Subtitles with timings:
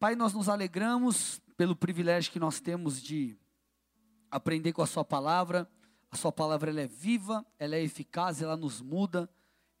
[0.00, 3.36] Pai, nós nos alegramos pelo privilégio que nós temos de
[4.30, 5.68] aprender com a Sua palavra.
[6.08, 9.28] A Sua palavra ela é viva, ela é eficaz, ela nos muda,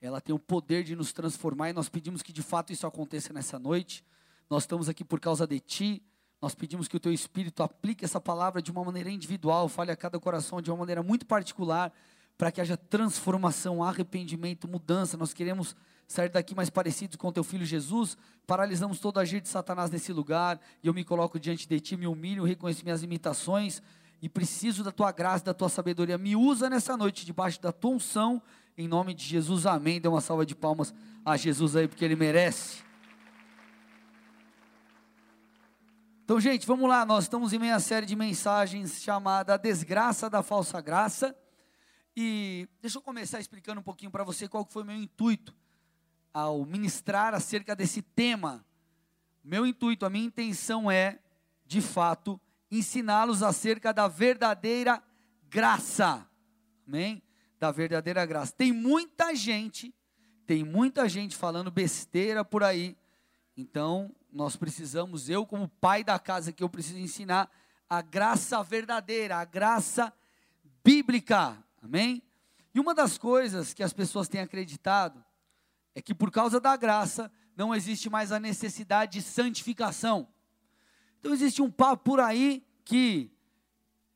[0.00, 3.32] ela tem o poder de nos transformar e nós pedimos que de fato isso aconteça
[3.32, 4.04] nessa noite.
[4.50, 6.02] Nós estamos aqui por causa de Ti.
[6.42, 9.96] Nós pedimos que o Teu Espírito aplique essa palavra de uma maneira individual, fale a
[9.96, 11.92] cada coração de uma maneira muito particular,
[12.36, 15.16] para que haja transformação, arrependimento, mudança.
[15.16, 15.76] Nós queremos
[16.08, 18.16] sair daqui mais parecidos com teu filho Jesus,
[18.46, 22.06] paralisamos todo agir de Satanás nesse lugar, e eu me coloco diante de ti, me
[22.06, 23.82] humilho, reconheço minhas limitações,
[24.20, 26.16] e preciso da tua graça, da tua sabedoria.
[26.16, 28.42] Me usa nessa noite, debaixo da tua unção,
[28.76, 30.00] em nome de Jesus, amém.
[30.00, 30.94] Dê uma salva de palmas
[31.24, 32.82] a Jesus aí, porque ele merece.
[36.24, 40.42] Então, gente, vamos lá, nós estamos em meia série de mensagens chamada A Desgraça da
[40.42, 41.36] Falsa Graça.
[42.16, 45.54] E deixa eu começar explicando um pouquinho para você qual foi o meu intuito
[46.32, 48.64] ao ministrar acerca desse tema,
[49.42, 51.18] meu intuito, a minha intenção é,
[51.66, 55.02] de fato, ensiná-los acerca da verdadeira
[55.48, 56.28] graça.
[56.86, 57.22] Amém?
[57.58, 58.52] Da verdadeira graça.
[58.52, 59.94] Tem muita gente,
[60.46, 62.96] tem muita gente falando besteira por aí.
[63.56, 67.50] Então, nós precisamos, eu como pai da casa que eu preciso ensinar
[67.88, 70.12] a graça verdadeira, a graça
[70.84, 71.56] bíblica.
[71.82, 72.22] Amém?
[72.74, 75.24] E uma das coisas que as pessoas têm acreditado
[75.94, 80.28] é que por causa da graça não existe mais a necessidade de santificação.
[81.18, 83.30] Então existe um papo por aí que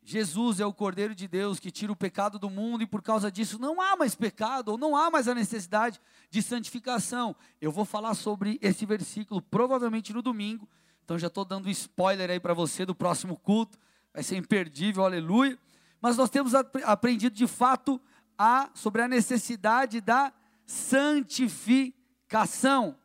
[0.05, 3.31] Jesus é o Cordeiro de Deus que tira o pecado do mundo e por causa
[3.31, 7.37] disso não há mais pecado, ou não há mais a necessidade de santificação.
[7.61, 10.69] Eu vou falar sobre esse versículo provavelmente no domingo,
[11.05, 13.79] então já estou dando spoiler aí para você do próximo culto,
[14.13, 15.59] vai ser imperdível, aleluia.
[16.01, 18.01] Mas nós temos aprendido de fato
[18.37, 20.33] a, sobre a necessidade da
[20.67, 22.99] santificação.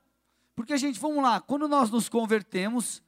[0.55, 3.03] Porque, gente, vamos lá, quando nós nos convertemos,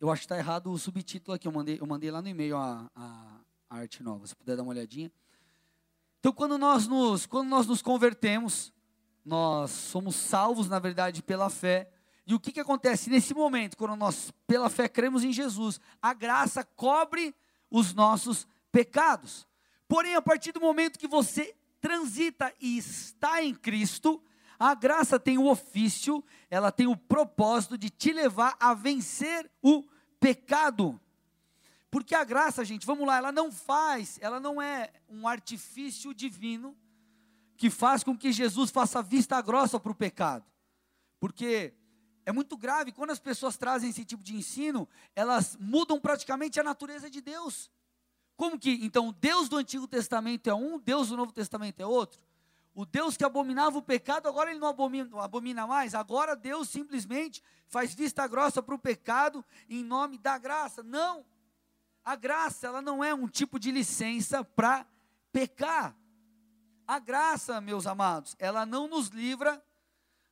[0.00, 2.56] eu acho que está errado o subtítulo aqui, eu mandei, eu mandei lá no e-mail
[2.56, 5.12] a, a, a, arte nova, se puder dar uma olhadinha.
[6.18, 8.72] Então, quando nós, nos, quando nós nos convertemos,
[9.24, 11.90] nós somos salvos, na verdade, pela fé.
[12.26, 15.80] E o que, que acontece nesse momento, quando nós, pela fé, cremos em Jesus?
[16.00, 17.34] A graça cobre
[17.70, 19.46] os nossos pecados.
[19.86, 24.22] Porém, a partir do momento que você transita e está em Cristo,
[24.56, 29.84] a graça tem o ofício, ela tem o propósito de te levar a vencer o
[30.20, 30.98] pecado.
[31.90, 36.76] Porque a graça, gente, vamos lá, ela não faz, ela não é um artifício divino
[37.56, 40.46] que faz com que Jesus faça vista grossa para o pecado.
[41.18, 41.74] Porque
[42.24, 46.64] é muito grave quando as pessoas trazem esse tipo de ensino, elas mudam praticamente a
[46.64, 47.68] natureza de Deus.
[48.36, 52.20] Como que, então, Deus do Antigo Testamento é um, Deus do Novo Testamento é outro?
[52.74, 55.94] O Deus que abominava o pecado, agora ele não abomina, não abomina mais.
[55.94, 60.82] Agora Deus simplesmente faz vista grossa para o pecado em nome da graça.
[60.82, 61.24] Não.
[62.04, 64.86] A graça, ela não é um tipo de licença para
[65.30, 65.94] pecar.
[66.86, 69.62] A graça, meus amados, ela não nos livra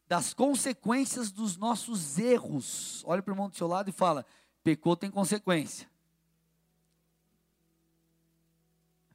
[0.08, 3.04] das consequências dos nossos erros.
[3.06, 4.24] Olha para o irmão do seu lado e fala:
[4.64, 5.89] pecou tem consequência.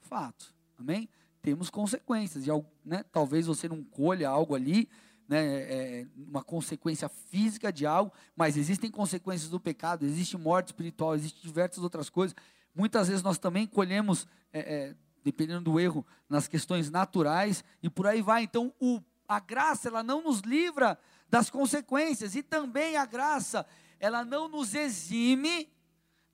[0.05, 0.53] Fato.
[0.77, 1.09] Amém?
[1.41, 2.47] Temos consequências.
[2.47, 2.49] E,
[2.83, 4.89] né, talvez você não colha algo ali,
[5.27, 10.67] né, é, é, uma consequência física de algo, mas existem consequências do pecado, existe morte
[10.67, 12.35] espiritual, existem diversas outras coisas.
[12.73, 18.05] Muitas vezes nós também colhemos, é, é, dependendo do erro, nas questões naturais e por
[18.05, 18.43] aí vai.
[18.43, 20.97] Então, o, a graça, ela não nos livra
[21.29, 23.65] das consequências e também a graça,
[23.99, 25.69] ela não nos exime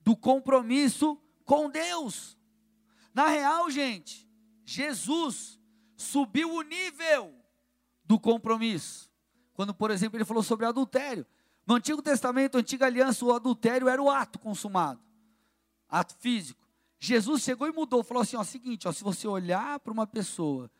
[0.00, 2.36] do compromisso com Deus.
[3.14, 4.28] Na real, gente,
[4.64, 5.60] Jesus
[5.96, 7.34] subiu o nível
[8.04, 9.10] do compromisso.
[9.54, 11.26] Quando, por exemplo, ele falou sobre adultério.
[11.66, 15.00] No Antigo Testamento, Antiga Aliança, o adultério era o ato consumado,
[15.88, 16.60] ato físico.
[16.98, 20.70] Jesus chegou e mudou, falou assim: ó, seguinte, ó, se você olhar para uma pessoa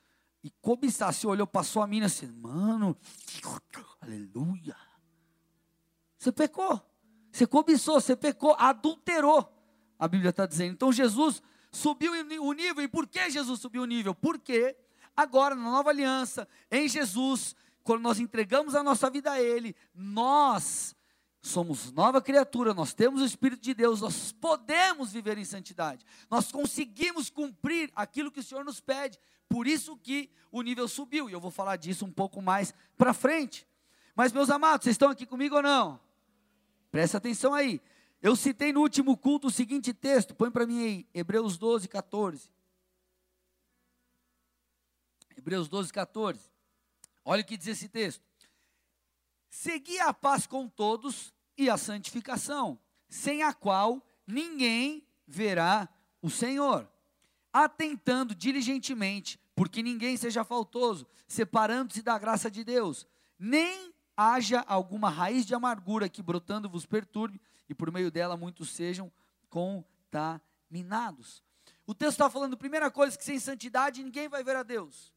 [0.42, 2.96] e cobiçar, se olhou, passou a mina assim, mano,
[4.00, 4.76] aleluia.
[6.18, 6.80] Você pecou,
[7.30, 9.52] você cobiçou, você pecou, adulterou.
[9.98, 10.72] A Bíblia está dizendo.
[10.72, 11.42] Então Jesus
[11.72, 12.84] subiu o nível.
[12.84, 14.14] E por que Jesus subiu o nível?
[14.14, 14.76] Porque
[15.16, 20.94] agora, na nova aliança, em Jesus, quando nós entregamos a nossa vida a Ele, nós
[21.40, 26.52] somos nova criatura, nós temos o Espírito de Deus, nós podemos viver em santidade, nós
[26.52, 31.32] conseguimos cumprir aquilo que o Senhor nos pede, por isso que o nível subiu, e
[31.32, 33.66] eu vou falar disso um pouco mais para frente.
[34.14, 35.98] Mas, meus amados, vocês estão aqui comigo ou não?
[36.90, 37.80] Presta atenção aí.
[38.22, 42.48] Eu citei no último culto o seguinte texto, põe para mim aí, Hebreus 12, 14.
[45.36, 46.40] Hebreus 12, 14.
[47.24, 48.24] Olha o que diz esse texto.
[49.50, 52.78] Segui a paz com todos e a santificação,
[53.08, 55.88] sem a qual ninguém verá
[56.22, 56.88] o Senhor,
[57.52, 63.04] atentando diligentemente, porque ninguém seja faltoso, separando-se da graça de Deus,
[63.36, 67.40] nem haja alguma raiz de amargura que brotando vos perturbe,
[67.72, 69.12] e por meio dela muitos sejam
[69.50, 71.42] contaminados.
[71.86, 75.12] O texto está falando, primeira coisa, que sem santidade ninguém vai ver a Deus.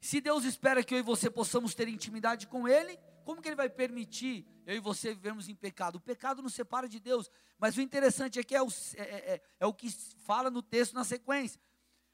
[0.00, 3.56] Se Deus espera que eu e você possamos ter intimidade com Ele, como que Ele
[3.56, 5.96] vai permitir eu e você vivermos em pecado?
[5.96, 7.28] O pecado nos separa de Deus,
[7.58, 9.90] mas o interessante é que é o, é, é, é, o que
[10.24, 11.60] fala no texto na sequência.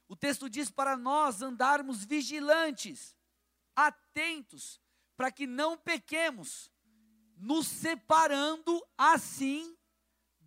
[0.09, 3.15] O texto diz para nós andarmos vigilantes,
[3.77, 4.81] atentos,
[5.17, 6.72] para que não pequemos,
[7.39, 9.77] nos separando assim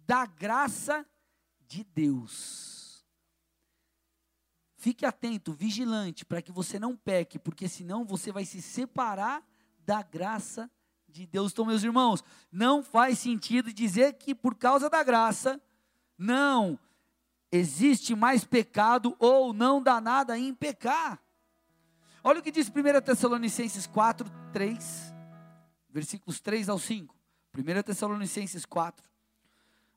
[0.06, 1.06] da graça
[1.68, 3.06] de Deus.
[4.78, 9.44] Fique atento, vigilante, para que você não peque, porque senão você vai se separar
[9.80, 10.70] da graça
[11.10, 11.52] de Deus.
[11.52, 15.60] Então, meus irmãos, não faz sentido dizer que por causa da graça,
[16.18, 16.78] não
[17.52, 21.20] existe mais pecado ou não dá nada em pecar.
[22.24, 25.15] Olha o que diz 1 Tessalonicenses 4, 3,
[25.96, 27.16] versículos 3 ao 5.
[27.58, 29.08] 1 Tessalonicenses 4,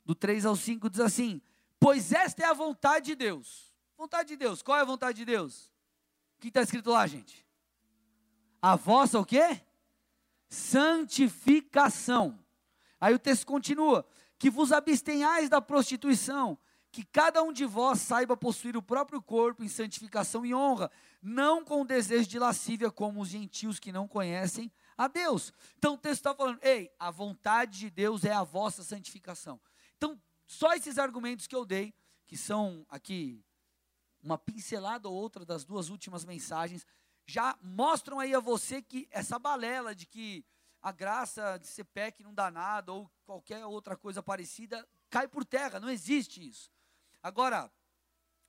[0.05, 1.43] do 3 ao 5, diz assim:
[1.81, 3.75] Pois esta é a vontade de Deus.
[3.97, 5.69] Vontade de Deus, qual é a vontade de Deus?
[6.37, 7.45] O que está escrito lá, gente?
[8.63, 9.61] A vossa o quê?
[10.49, 12.39] Santificação.
[13.01, 14.07] Aí o texto continua:
[14.39, 16.57] que vos abstenhais da prostituição,
[16.93, 21.65] que cada um de vós saiba possuir o próprio corpo em santificação e honra, não
[21.65, 25.53] com desejo de lascívia como os gentios que não conhecem a Deus.
[25.79, 29.61] Então o texto está falando, ei, a vontade de Deus é a vossa santificação.
[29.97, 31.95] Então, só esses argumentos que eu dei,
[32.27, 33.43] que são aqui
[34.21, 36.85] uma pincelada ou outra das duas últimas mensagens,
[37.25, 40.45] já mostram aí a você que essa balela de que
[40.83, 45.45] a graça de ser PEC não dá nada, ou qualquer outra coisa parecida, cai por
[45.45, 46.71] terra, não existe isso.
[47.23, 47.71] Agora,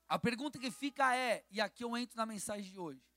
[0.08, 3.09] a pergunta que fica é, e aqui eu entro na mensagem de hoje.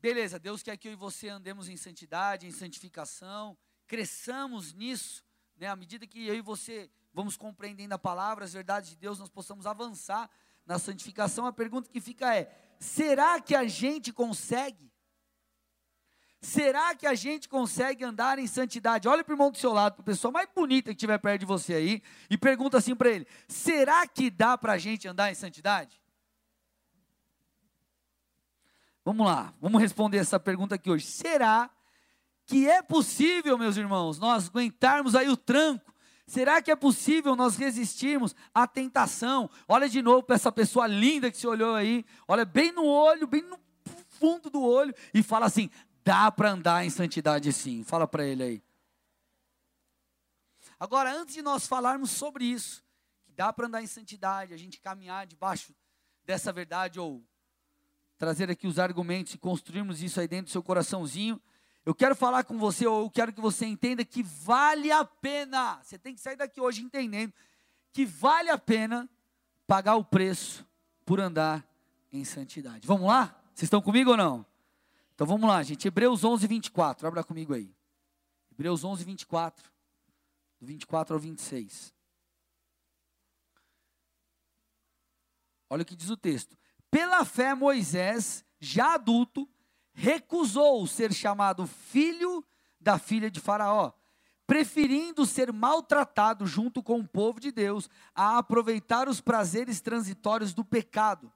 [0.00, 3.56] Beleza, Deus quer que eu e você andemos em santidade, em santificação,
[3.86, 5.22] cresçamos nisso,
[5.58, 5.66] né?
[5.66, 9.28] À medida que eu e você vamos compreendendo a palavra, as verdades de Deus, nós
[9.28, 10.30] possamos avançar
[10.64, 11.44] na santificação.
[11.44, 14.90] A pergunta que fica é: será que a gente consegue?
[16.40, 19.06] Será que a gente consegue andar em santidade?
[19.06, 21.40] Olha para o irmão do seu lado, para a pessoa mais bonita que estiver perto
[21.40, 25.30] de você aí, e pergunta assim para ele: será que dá para a gente andar
[25.30, 25.99] em santidade?
[29.04, 31.06] Vamos lá, vamos responder essa pergunta aqui hoje.
[31.06, 31.70] Será
[32.46, 35.94] que é possível, meus irmãos, nós aguentarmos aí o tranco?
[36.26, 39.50] Será que é possível nós resistirmos à tentação?
[39.66, 43.26] Olha de novo para essa pessoa linda que se olhou aí, olha bem no olho,
[43.26, 43.58] bem no
[44.08, 45.70] fundo do olho, e fala assim:
[46.04, 47.84] Dá para andar em santidade sim.
[47.84, 48.62] Fala para ele aí.
[50.78, 52.82] Agora, antes de nós falarmos sobre isso,
[53.24, 55.74] que dá para andar em santidade, a gente caminhar debaixo
[56.24, 57.22] dessa verdade ou
[58.20, 61.40] trazer aqui os argumentos e construirmos isso aí dentro do seu coraçãozinho,
[61.86, 65.80] eu quero falar com você, ou eu quero que você entenda que vale a pena.
[65.82, 67.32] Você tem que sair daqui hoje entendendo
[67.94, 69.08] que vale a pena
[69.66, 70.66] pagar o preço
[71.06, 71.66] por andar
[72.12, 72.86] em santidade.
[72.86, 73.28] Vamos lá?
[73.54, 74.44] Vocês estão comigo ou não?
[75.14, 75.88] Então vamos lá, gente.
[75.88, 77.08] Hebreus 11, 24.
[77.08, 77.74] Abra comigo aí.
[78.52, 79.64] Hebreus 11, 24.
[80.60, 81.94] Do 24 ao 26.
[85.70, 86.59] Olha o que diz o texto.
[86.90, 89.48] Pela fé, Moisés, já adulto,
[89.92, 92.44] recusou ser chamado filho
[92.80, 93.92] da filha de Faraó,
[94.46, 100.64] preferindo ser maltratado junto com o povo de Deus a aproveitar os prazeres transitórios do
[100.64, 101.32] pecado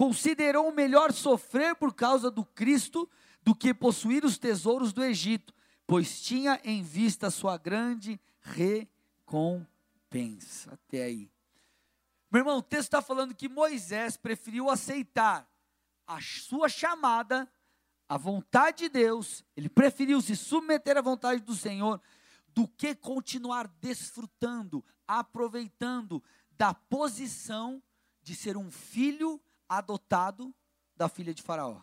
[0.00, 3.06] considerou melhor sofrer por causa do Cristo
[3.42, 5.52] do que possuir os tesouros do Egito,
[5.86, 9.68] pois tinha em vista sua grande recompensa.
[10.72, 11.30] Até aí.
[12.30, 15.50] Meu irmão, o texto está falando que Moisés preferiu aceitar
[16.06, 17.50] a sua chamada,
[18.08, 22.00] a vontade de Deus, ele preferiu se submeter à vontade do Senhor,
[22.48, 27.82] do que continuar desfrutando, aproveitando da posição
[28.22, 30.54] de ser um filho adotado
[30.96, 31.80] da filha de Faraó.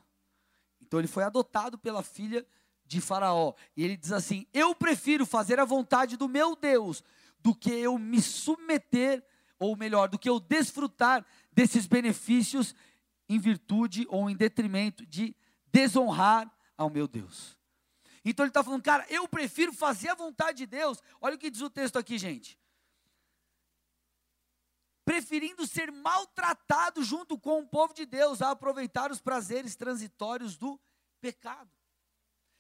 [0.82, 2.46] Então ele foi adotado pela filha
[2.86, 3.54] de Faraó.
[3.76, 7.04] E ele diz assim: Eu prefiro fazer a vontade do meu Deus
[7.40, 9.26] do que eu me submeter,
[9.60, 12.76] ou melhor, do que eu desfrutar desses benefícios
[13.28, 15.36] em virtude ou em detrimento de
[15.72, 17.58] desonrar ao meu Deus.
[18.24, 21.02] Então ele está falando, cara, eu prefiro fazer a vontade de Deus.
[21.22, 22.58] Olha o que diz o texto aqui, gente
[25.08, 30.78] preferindo ser maltratado junto com o povo de Deus a aproveitar os prazeres transitórios do
[31.22, 31.72] pecado.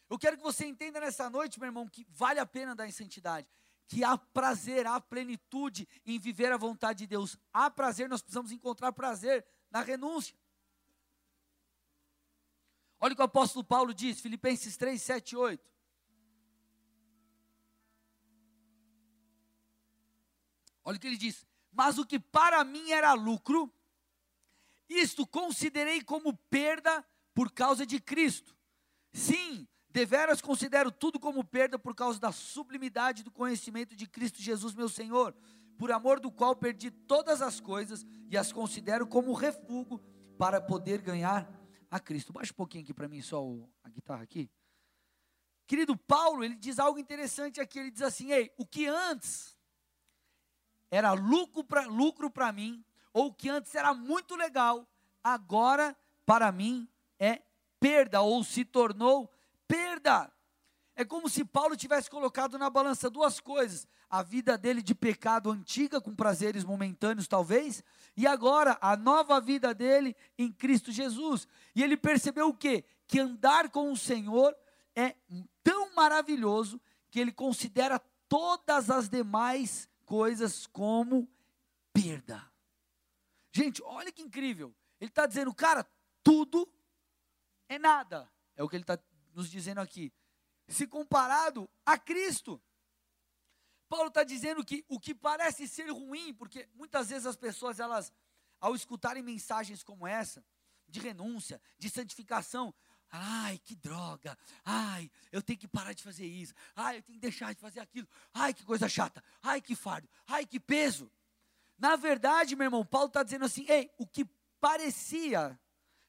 [0.10, 2.92] Eu quero que você entenda nessa noite, meu irmão, que vale a pena dar em
[2.92, 3.46] santidade.
[3.88, 7.38] Que há prazer, há plenitude em viver a vontade de Deus.
[7.53, 10.36] Há prazer, nós precisamos encontrar prazer na renúncia.
[13.00, 15.72] Olha o que o apóstolo Paulo diz, Filipenses 3, 7 e 8.
[20.84, 23.72] Olha o que ele diz: Mas o que para mim era lucro,
[24.89, 28.56] isto considerei como perda por causa de Cristo.
[29.13, 29.67] Sim,
[29.98, 34.88] deveras considero tudo como perda por causa da sublimidade do conhecimento de Cristo Jesus, meu
[34.88, 35.36] Senhor,
[35.75, 40.00] por amor do qual perdi todas as coisas e as considero como refúgio
[40.38, 41.51] para poder ganhar
[41.89, 42.32] a Cristo.
[42.32, 43.44] Baixa um pouquinho aqui para mim só
[43.84, 44.51] a guitarra aqui.
[45.66, 49.58] Querido Paulo, ele diz algo interessante aqui, ele diz assim: "Ei, o que antes
[50.92, 54.88] era lucro para lucro mim, ou o que antes era muito legal,
[55.24, 56.88] agora para mim
[57.18, 57.42] é
[57.80, 59.34] perda ou se tornou
[59.67, 60.31] perda.
[60.95, 65.51] É como se Paulo tivesse colocado na balança duas coisas: a vida dele de pecado
[65.51, 67.83] antiga, com prazeres momentâneos talvez,
[68.15, 71.47] e agora a nova vida dele em Cristo Jesus.
[71.75, 72.83] E ele percebeu o quê?
[73.07, 74.55] Que andar com o Senhor
[74.95, 75.15] é
[75.63, 76.81] tão maravilhoso
[77.12, 81.29] que ele considera todas as demais coisas como
[81.93, 82.43] perda.
[83.51, 84.74] Gente, olha que incrível.
[85.00, 85.86] Ele está dizendo, cara,
[86.24, 86.67] tudo
[87.69, 88.27] é nada.
[88.55, 89.00] É o que ele está
[89.38, 90.12] nos dizendo aqui.
[90.67, 92.60] Se comparado a Cristo.
[93.88, 98.12] Paulo está dizendo que o que parece ser ruim, porque muitas vezes as pessoas, elas,
[98.60, 100.44] ao escutarem mensagens como essa,
[100.88, 102.74] de renúncia, de santificação,
[103.12, 107.22] ai, que droga, ai, eu tenho que parar de fazer isso, ai, eu tenho que
[107.22, 111.10] deixar de fazer aquilo, ai, que coisa chata, ai, que fardo, ai, que peso.
[111.77, 114.25] Na verdade, meu irmão, Paulo está dizendo assim: ei, o que
[114.60, 115.58] parecia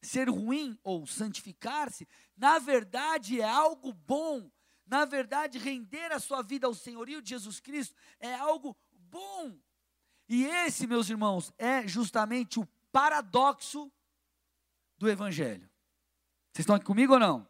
[0.01, 4.51] ser ruim ou santificar-se, na verdade é algo bom
[4.89, 9.55] na verdade, render a sua vida ao senhorio de Jesus Cristo é algo bom.
[10.27, 13.93] E esse, meus irmãos, é justamente o paradoxo
[14.97, 15.69] do Evangelho.
[16.51, 17.47] Vocês estão aqui comigo ou não?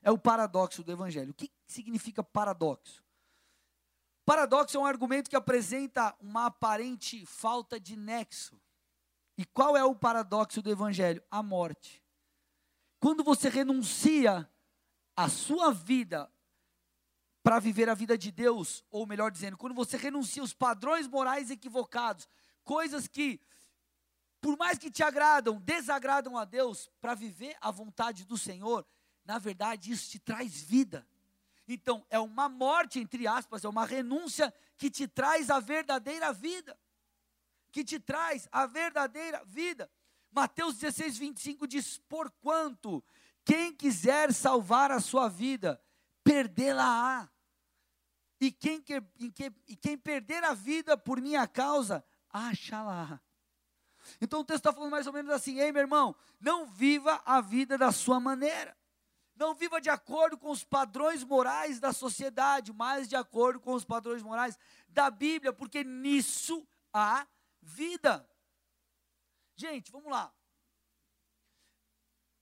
[0.00, 1.32] É o paradoxo do Evangelho.
[1.32, 3.04] O que significa paradoxo?
[4.24, 8.58] Paradoxo é um argumento que apresenta uma aparente falta de nexo.
[9.36, 11.22] E qual é o paradoxo do Evangelho?
[11.30, 12.02] A morte.
[13.00, 14.48] Quando você renuncia
[15.16, 16.30] a sua vida
[17.42, 21.50] para viver a vida de Deus, ou melhor dizendo, quando você renuncia os padrões morais
[21.50, 22.28] equivocados,
[22.62, 23.40] coisas que,
[24.40, 28.86] por mais que te agradam, desagradam a Deus, para viver a vontade do Senhor,
[29.24, 31.06] na verdade isso te traz vida.
[31.66, 36.78] Então, é uma morte, entre aspas, é uma renúncia que te traz a verdadeira vida.
[37.72, 39.90] Que te traz a verdadeira vida.
[40.30, 43.02] Mateus 16, 25 diz: Porquanto
[43.44, 45.82] quem quiser salvar a sua vida,
[46.22, 47.28] perdê-la-á.
[48.40, 49.02] E quem, que,
[49.68, 53.20] e quem perder a vida por minha causa, acha-la.
[54.20, 57.40] Então o texto está falando mais ou menos assim: ei, meu irmão, não viva a
[57.40, 58.76] vida da sua maneira.
[59.34, 63.84] Não viva de acordo com os padrões morais da sociedade, mas de acordo com os
[63.84, 67.26] padrões morais da Bíblia, porque nisso há
[67.62, 68.28] vida.
[69.56, 70.34] Gente, vamos lá.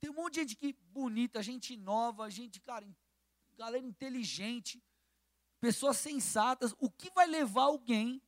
[0.01, 2.87] Tem um monte de gente que bonita, gente nova, gente, cara,
[3.53, 4.83] galera inteligente,
[5.61, 6.75] pessoas sensatas.
[6.79, 8.23] O que vai levar alguém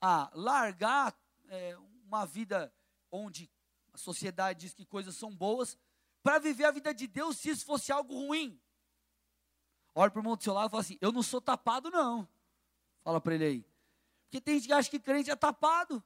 [0.00, 1.14] a largar
[1.48, 2.74] é, uma vida
[3.10, 3.50] onde
[3.92, 5.78] a sociedade diz que coisas são boas,
[6.22, 8.58] para viver a vida de Deus se isso fosse algo ruim?
[9.94, 12.26] Olha para o irmão do seu lado e fala assim: Eu não sou tapado, não.
[13.02, 13.66] Fala para ele aí.
[14.24, 16.02] Porque tem gente que acha que crente é tapado.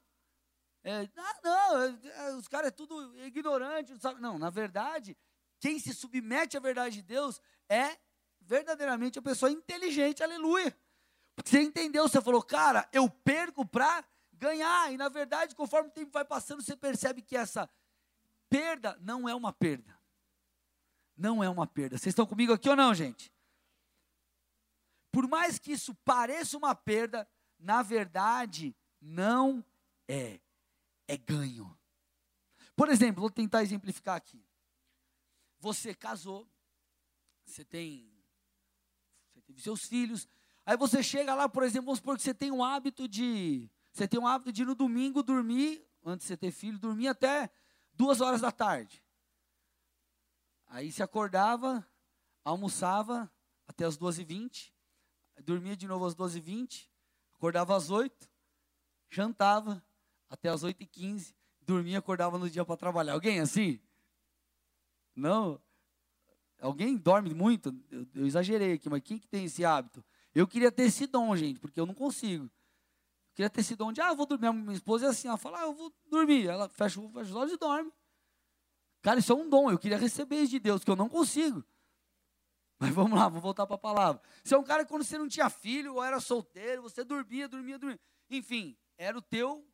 [0.89, 4.21] É, ah, não, é, é, os caras é tudo ignorante, não, sabe?
[4.21, 5.17] não, na verdade,
[5.59, 7.99] quem se submete à verdade de Deus é
[8.41, 10.79] verdadeiramente a pessoa inteligente, aleluia.
[11.35, 14.93] Porque você entendeu, você falou, cara, eu perco para ganhar.
[14.93, 17.69] E na verdade, conforme o tempo vai passando, você percebe que essa
[18.49, 19.99] perda não é uma perda.
[21.17, 21.99] Não é uma perda.
[21.99, 23.35] Vocês estão comigo aqui ou não, gente?
[25.11, 27.29] Por mais que isso pareça uma perda,
[27.59, 29.65] na verdade, não
[30.07, 30.39] é
[31.09, 31.77] é ganho.
[32.75, 34.45] Por exemplo, vou tentar exemplificar aqui.
[35.59, 36.47] Você casou,
[37.45, 38.13] você tem,
[39.33, 40.29] você teve seus filhos,
[40.65, 44.07] aí você chega lá, por exemplo, vamos supor que você tem um hábito de, você
[44.07, 47.51] tem um hábito de no domingo dormir, antes de você ter filho, dormir até
[47.95, 49.03] duas horas da tarde.
[50.67, 51.89] Aí se acordava,
[52.45, 53.33] almoçava
[53.67, 54.75] até as duas e vinte,
[55.45, 56.91] dormia de novo às duas e vinte,
[57.33, 58.31] acordava às oito,
[59.09, 59.85] jantava,
[60.29, 63.15] até as 8h15, dormia acordava no dia para trabalhar.
[63.15, 63.81] Alguém assim?
[65.15, 65.61] Não?
[66.61, 67.75] Alguém dorme muito?
[67.91, 70.05] Eu, eu, exagerei aqui, mas quem que tem esse hábito?
[70.35, 72.45] Eu queria ter esse dom, gente, porque eu não consigo.
[72.45, 74.53] Eu queria ter esse dom de, ah, vou dormir.
[74.53, 76.47] Minha esposa é assim, ela fala, ah, eu vou dormir.
[76.47, 77.93] Ela fecha, fecha os olhos e dorme.
[79.03, 79.71] Cara, isso é um dom.
[79.71, 81.65] Eu queria receber isso de Deus, que eu não consigo.
[82.79, 84.23] Mas vamos lá, vou voltar para a palavra.
[84.43, 87.49] Você é um cara que quando você não tinha filho ou era solteiro, você dormia,
[87.49, 88.01] dormia, dormia.
[88.31, 89.67] Enfim, era o teu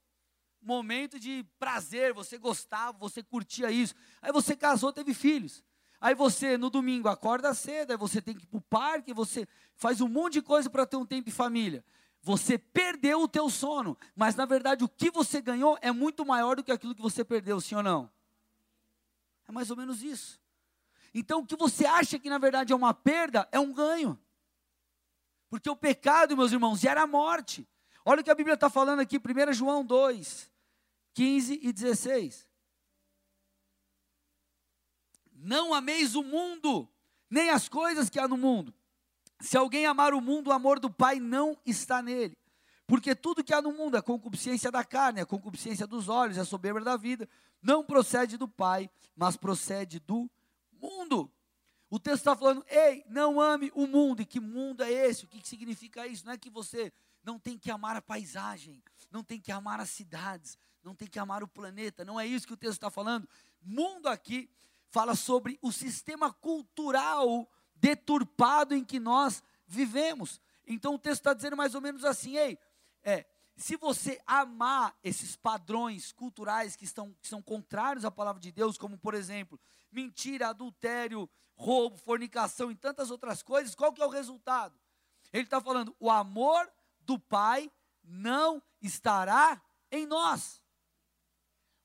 [0.63, 3.95] momento de prazer, você gostava, você curtia isso.
[4.21, 5.63] Aí você casou, teve filhos.
[6.01, 9.47] Aí você, no domingo, acorda cedo, aí você tem que ir para o parque, você
[9.77, 11.85] faz um monte de coisa para ter um tempo de família.
[12.23, 16.57] Você perdeu o teu sono, mas na verdade o que você ganhou é muito maior
[16.57, 18.11] do que aquilo que você perdeu, sim ou não?
[19.49, 20.41] É mais ou menos isso.
[21.15, 24.19] Então, o que você acha que na verdade é uma perda, é um ganho.
[25.51, 27.69] Porque o pecado, meus irmãos, gera morte.
[28.05, 30.51] Olha o que a Bíblia está falando aqui, 1 João 2,
[31.15, 32.49] 15 e 16.
[35.33, 36.89] Não ameis o mundo,
[37.29, 38.73] nem as coisas que há no mundo.
[39.41, 42.37] Se alguém amar o mundo, o amor do Pai não está nele.
[42.87, 46.45] Porque tudo que há no mundo, a concupiscência da carne, a concupiscência dos olhos, a
[46.45, 47.29] soberba da vida,
[47.61, 50.31] não procede do Pai, mas procede do
[50.81, 51.31] mundo.
[51.91, 54.23] O texto está falando, ei, não ame o mundo.
[54.23, 55.25] E que mundo é esse?
[55.25, 56.25] O que, que significa isso?
[56.25, 56.93] Não é que você
[57.25, 61.19] não tem que amar a paisagem, não tem que amar as cidades, não tem que
[61.19, 62.05] amar o planeta.
[62.05, 63.29] Não é isso que o texto está falando.
[63.61, 64.51] Mundo aqui
[64.89, 70.41] fala sobre o sistema cultural deturpado em que nós vivemos.
[70.67, 72.59] Então o texto está dizendo mais ou menos assim: ei,
[73.03, 78.53] é, se você amar esses padrões culturais que, estão, que são contrários à palavra de
[78.53, 79.59] Deus, como por exemplo,
[79.91, 84.79] mentira, adultério, roubo, fornicação e tantas outras coisas, qual que é o resultado?
[85.33, 86.71] Ele está falando, o amor
[87.01, 87.71] do Pai
[88.03, 89.61] não estará
[89.91, 90.62] em nós.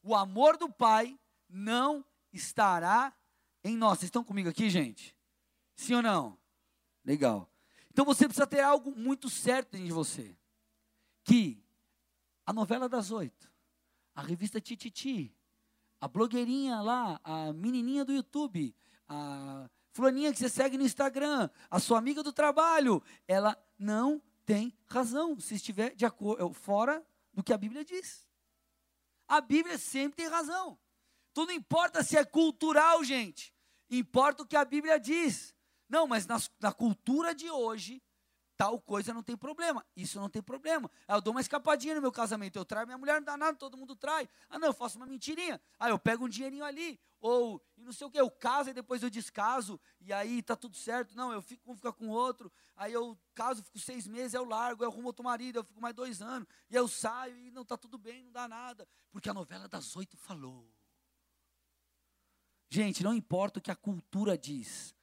[0.07, 3.13] O amor do Pai não estará
[3.61, 3.99] em nós.
[3.99, 5.13] Vocês estão comigo aqui, gente?
[5.75, 6.37] Sim ou não?
[7.03, 7.51] Legal.
[7.91, 10.33] Então você precisa ter algo muito certo de você.
[11.25, 11.61] Que
[12.45, 13.51] a novela das oito,
[14.15, 15.35] a revista Tititi,
[15.99, 18.73] a blogueirinha lá, a menininha do YouTube,
[19.09, 24.73] a fulaninha que você segue no Instagram, a sua amiga do trabalho, ela não tem
[24.85, 28.26] razão se estiver de acordo fora do que a Bíblia diz.
[29.27, 30.77] A Bíblia sempre tem razão.
[31.31, 33.53] Então não importa se é cultural, gente.
[33.89, 35.53] Importa o que a Bíblia diz.
[35.89, 38.01] Não, mas na, na cultura de hoje,
[38.57, 39.85] tal coisa não tem problema.
[39.95, 40.89] Isso não tem problema.
[41.07, 42.57] Ah, eu dou uma escapadinha no meu casamento.
[42.57, 44.27] Eu traio minha mulher, não dá nada, todo mundo trai.
[44.49, 45.61] Ah, não, eu faço uma mentirinha.
[45.77, 46.99] Ah, eu pego um dinheirinho ali.
[47.19, 49.79] Ou, e não sei o que, eu caso e depois eu descaso.
[50.01, 51.15] E aí tá tudo certo.
[51.15, 52.51] Não, eu fico um fica com o outro.
[52.75, 55.95] Aí eu caso, fico seis meses, eu largo, eu arrumo outro marido, eu fico mais
[55.95, 56.47] dois anos.
[56.69, 58.87] E eu saio e não tá tudo bem, não dá nada.
[59.11, 60.67] Porque a novela das oito falou.
[62.69, 64.95] Gente, não importa o que a cultura diz.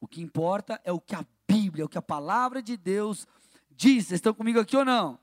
[0.00, 3.26] O que importa é o que a Bíblia, o que a palavra de Deus
[3.70, 4.06] diz.
[4.06, 5.18] Vocês estão comigo aqui ou não?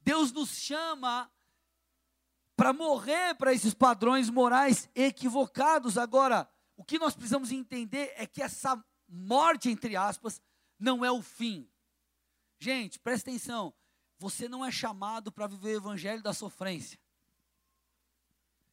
[0.00, 1.30] Deus nos chama
[2.56, 5.96] para morrer para esses padrões morais equivocados.
[5.96, 10.42] Agora, o que nós precisamos entender é que essa morte, entre aspas,
[10.76, 11.70] não é o fim.
[12.58, 13.72] Gente, presta atenção.
[14.18, 16.98] Você não é chamado para viver o evangelho da sofrência.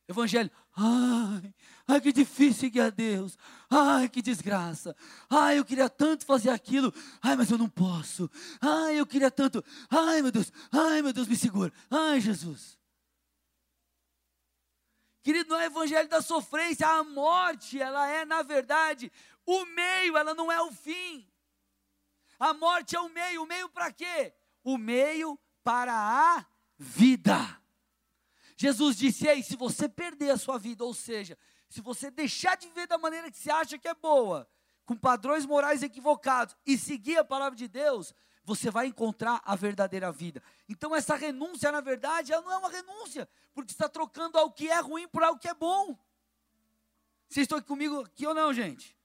[0.08, 1.54] Evangelho, ai,
[1.88, 3.36] ai que difícil seguir a Deus,
[3.70, 4.96] ai que desgraça,
[5.28, 8.30] ai eu queria tanto fazer aquilo, ai mas eu não posso,
[8.62, 12.78] ai eu queria tanto, ai meu Deus, ai meu Deus me segura, ai Jesus.
[15.24, 19.12] Querido, não é evangelho da sofrência, a morte, ela é na verdade
[19.44, 21.28] o meio, ela não é o fim.
[22.40, 24.36] A morte é o meio, o meio para quê?
[24.64, 26.46] O meio para a
[26.78, 27.65] vida.
[28.56, 31.38] Jesus disse: Ei, se você perder a sua vida, ou seja,
[31.70, 34.50] se você deixar de viver da maneira que você acha que é boa,
[34.86, 38.14] com padrões morais equivocados, e seguir a palavra de Deus,
[38.44, 40.42] você vai encontrar a verdadeira vida.
[40.70, 44.70] Então, essa renúncia, na verdade, ela não é uma renúncia, porque está trocando algo que
[44.70, 45.98] é ruim por algo que é bom.
[47.28, 48.96] Vocês estão aqui comigo aqui ou não, gente?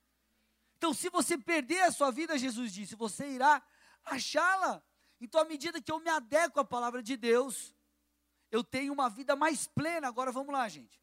[0.77, 3.61] Então, se você perder a sua vida, Jesus disse, você irá
[4.05, 4.81] achá-la.
[5.19, 7.75] Então, à medida que eu me adequo à palavra de Deus,
[8.51, 10.07] eu tenho uma vida mais plena.
[10.07, 11.01] Agora vamos lá, gente.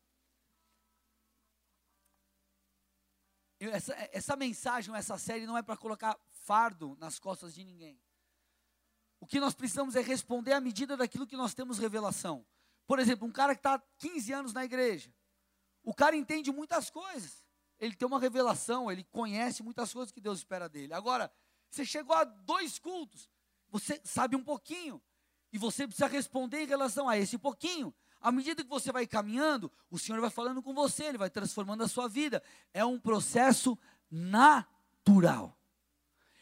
[3.58, 8.00] Essa, essa mensagem, essa série não é para colocar fardo nas costas de ninguém.
[9.18, 12.46] O que nós precisamos é responder à medida daquilo que nós temos revelação.
[12.87, 15.12] Por exemplo, um cara que está 15 anos na igreja,
[15.82, 17.44] o cara entende muitas coisas.
[17.80, 20.94] Ele tem uma revelação, ele conhece muitas coisas que Deus espera dele.
[20.94, 21.32] Agora,
[21.70, 23.28] você chegou a dois cultos,
[23.68, 25.02] você sabe um pouquinho,
[25.52, 27.94] e você precisa responder em relação a esse pouquinho.
[28.20, 31.84] À medida que você vai caminhando, o Senhor vai falando com você, Ele vai transformando
[31.84, 32.42] a sua vida.
[32.74, 33.78] É um processo
[34.11, 35.56] natural.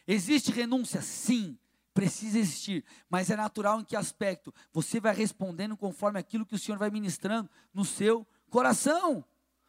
[0.06, 1.02] Existe renúncia?
[1.02, 1.58] Sim,
[1.92, 4.54] precisa existir, mas é natural em que aspecto?
[4.72, 9.24] Você vai respondendo conforme aquilo que o Senhor vai ministrando no seu coração.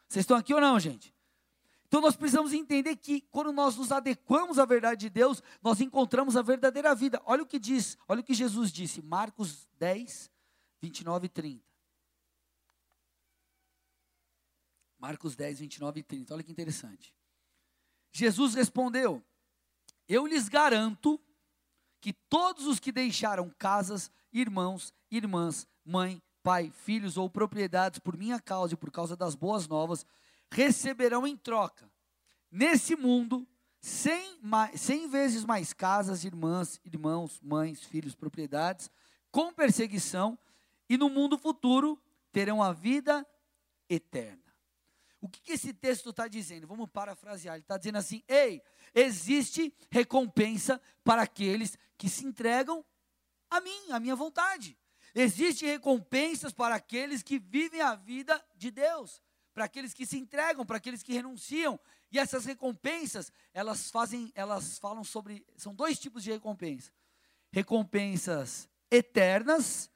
[0.08, 1.13] Vocês estão aqui ou não, gente?
[1.88, 6.36] Então nós precisamos entender que quando nós nos adequamos à verdade de Deus, nós encontramos
[6.36, 7.21] a verdadeira vida.
[7.26, 10.30] Olha o que diz, olha o que Jesus disse, Marcos 10,
[10.82, 11.67] 29 e 30.
[15.00, 16.34] Marcos 10, 29 e 30.
[16.34, 17.15] Olha que interessante.
[18.12, 19.23] Jesus respondeu:
[20.08, 21.21] Eu lhes garanto
[22.02, 28.39] que todos os que deixaram casas, irmãos, irmãs, mãe, pai, filhos ou propriedades por minha
[28.39, 30.06] causa e por causa das boas novas,
[30.51, 31.89] receberão em troca,
[32.51, 33.47] nesse mundo,
[33.79, 34.39] cem,
[34.75, 38.89] cem vezes mais casas, irmãs, irmãos, mães, filhos, propriedades,
[39.31, 40.38] com perseguição,
[40.89, 43.25] e no mundo futuro terão a vida
[43.89, 44.47] eterna.
[45.19, 46.67] O que, que esse texto está dizendo?
[46.67, 47.55] Vamos parafrasear.
[47.55, 48.62] Ele está dizendo assim: ei,
[48.93, 52.86] existe recompensa para aqueles que se entregam
[53.49, 54.77] a mim, à minha vontade.
[55.15, 59.21] Existe recompensas para aqueles que vivem a vida de Deus,
[59.58, 61.80] para aqueles que se entregam, para aqueles que renunciam.
[62.12, 66.91] E essas recompensas, elas fazem, elas falam sobre, são dois tipos de recompensa.
[67.52, 69.89] Recompensas eternas,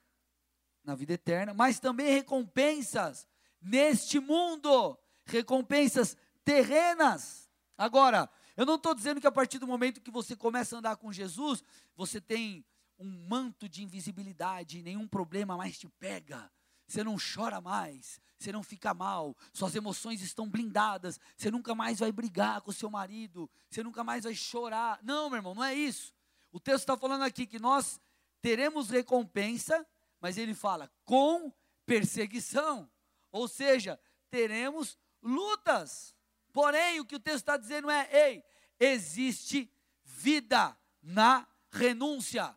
[0.83, 3.27] na vida eterna, mas também recompensas
[3.61, 7.47] neste mundo recompensas terrenas.
[7.77, 10.95] Agora, eu não estou dizendo que a partir do momento que você começa a andar
[10.95, 11.63] com Jesus,
[11.95, 12.65] você tem
[12.97, 16.51] um manto de invisibilidade, nenhum problema mais te pega.
[16.91, 21.99] Você não chora mais, você não fica mal, suas emoções estão blindadas, você nunca mais
[21.99, 24.99] vai brigar com seu marido, você nunca mais vai chorar.
[25.01, 26.13] Não, meu irmão, não é isso.
[26.51, 27.97] O texto está falando aqui que nós
[28.41, 29.87] teremos recompensa,
[30.19, 31.49] mas ele fala com
[31.85, 32.91] perseguição.
[33.31, 33.97] Ou seja,
[34.29, 36.13] teremos lutas.
[36.51, 38.43] Porém, o que o texto está dizendo é: ei,
[38.77, 39.73] existe
[40.03, 42.53] vida na renúncia.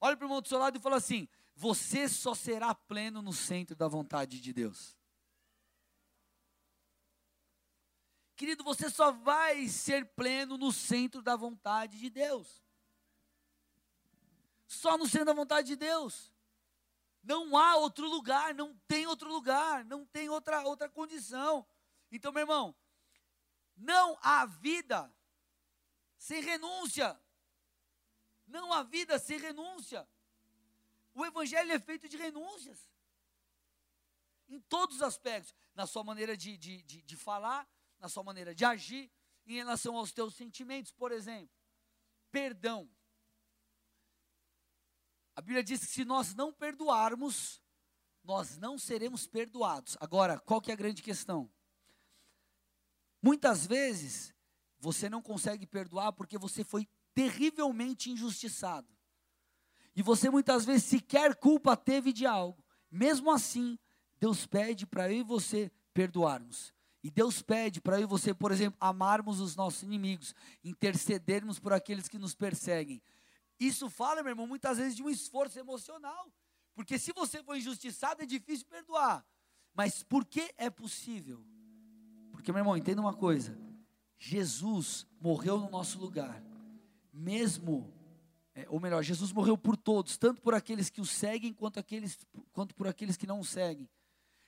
[0.00, 3.32] Olha para o irmão do seu lado e fala assim: você só será pleno no
[3.32, 4.96] centro da vontade de Deus.
[8.34, 12.62] Querido, você só vai ser pleno no centro da vontade de Deus.
[14.66, 16.32] Só no centro da vontade de Deus.
[17.22, 21.64] Não há outro lugar, não tem outro lugar, não tem outra, outra condição.
[22.10, 22.74] Então, meu irmão,
[23.76, 25.14] não há vida
[26.18, 27.20] sem renúncia.
[28.46, 30.08] Não há vida sem renúncia.
[31.14, 32.88] O Evangelho é feito de renúncias.
[34.48, 35.54] Em todos os aspectos.
[35.74, 39.10] Na sua maneira de, de, de, de falar, na sua maneira de agir,
[39.46, 41.54] em relação aos teus sentimentos, por exemplo.
[42.30, 42.90] Perdão.
[45.34, 47.62] A Bíblia diz que se nós não perdoarmos,
[48.22, 49.96] nós não seremos perdoados.
[50.00, 51.50] Agora, qual que é a grande questão?
[53.20, 54.34] Muitas vezes
[54.78, 58.91] você não consegue perdoar porque você foi terrivelmente injustiçado.
[59.94, 62.62] E você muitas vezes sequer culpa teve de algo.
[62.90, 63.78] Mesmo assim,
[64.18, 66.72] Deus pede para eu e você perdoarmos.
[67.02, 71.72] E Deus pede para eu e você, por exemplo, amarmos os nossos inimigos, intercedermos por
[71.72, 73.02] aqueles que nos perseguem.
[73.58, 76.32] Isso fala, meu irmão, muitas vezes de um esforço emocional.
[76.74, 79.26] Porque se você for injustiçado, é difícil perdoar.
[79.74, 81.44] Mas por que é possível?
[82.30, 83.56] Porque, meu irmão, entenda uma coisa:
[84.18, 86.42] Jesus morreu no nosso lugar,
[87.12, 87.92] mesmo,
[88.54, 92.18] é, ou melhor, Jesus morreu por todos, tanto por aqueles que o seguem, quanto, aqueles,
[92.52, 93.88] quanto por aqueles que não o seguem.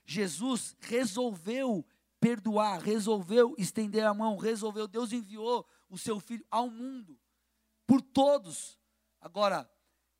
[0.04, 1.84] Jesus resolveu
[2.20, 7.18] perdoar, resolveu estender a mão, resolveu, Deus enviou o seu filho ao mundo,
[7.86, 8.78] por todos.
[9.20, 9.70] Agora,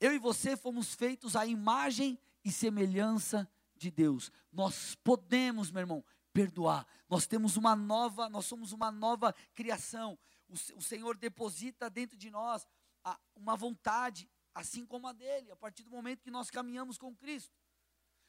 [0.01, 4.31] eu e você fomos feitos à imagem e semelhança de Deus.
[4.51, 6.87] Nós podemos, meu irmão, perdoar.
[7.09, 10.19] Nós temos uma nova, nós somos uma nova criação.
[10.49, 12.67] O, o Senhor deposita dentro de nós
[13.05, 17.15] a, uma vontade, assim como a dele, a partir do momento que nós caminhamos com
[17.15, 17.53] Cristo.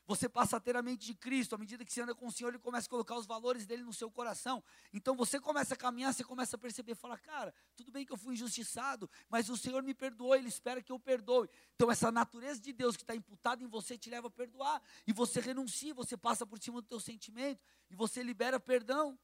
[0.07, 2.31] Você passa a ter a mente de Cristo, à medida que você anda com o
[2.31, 4.63] Senhor, Ele começa a colocar os valores dele no seu coração.
[4.93, 8.17] Então você começa a caminhar, você começa a perceber, fala, cara, tudo bem que eu
[8.17, 11.49] fui injustiçado, mas o Senhor me perdoou, Ele espera que eu perdoe.
[11.73, 15.13] Então essa natureza de Deus que está imputada em você te leva a perdoar, e
[15.13, 17.59] você renuncia, você passa por cima do teu sentimento,
[17.89, 19.17] e você libera perdão.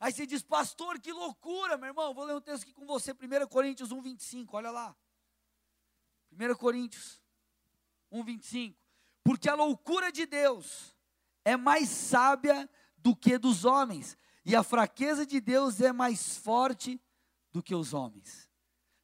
[0.00, 2.14] Aí você diz, pastor, que loucura, meu irmão.
[2.14, 4.96] Vou ler um texto aqui com você, 1 Coríntios 1, 25, olha lá.
[6.32, 7.22] 1 Coríntios
[8.10, 8.80] 1, 25.
[9.22, 10.96] Porque a loucura de Deus
[11.44, 17.00] é mais sábia do que dos homens, e a fraqueza de Deus é mais forte
[17.52, 18.48] do que os homens.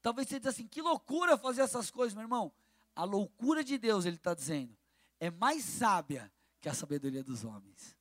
[0.01, 2.53] Talvez você diga assim: que loucura fazer essas coisas, meu irmão.
[2.95, 4.77] a loucura de Deus, ele está dizendo,
[5.21, 7.96] é mais sábia que a sabedoria dos homens.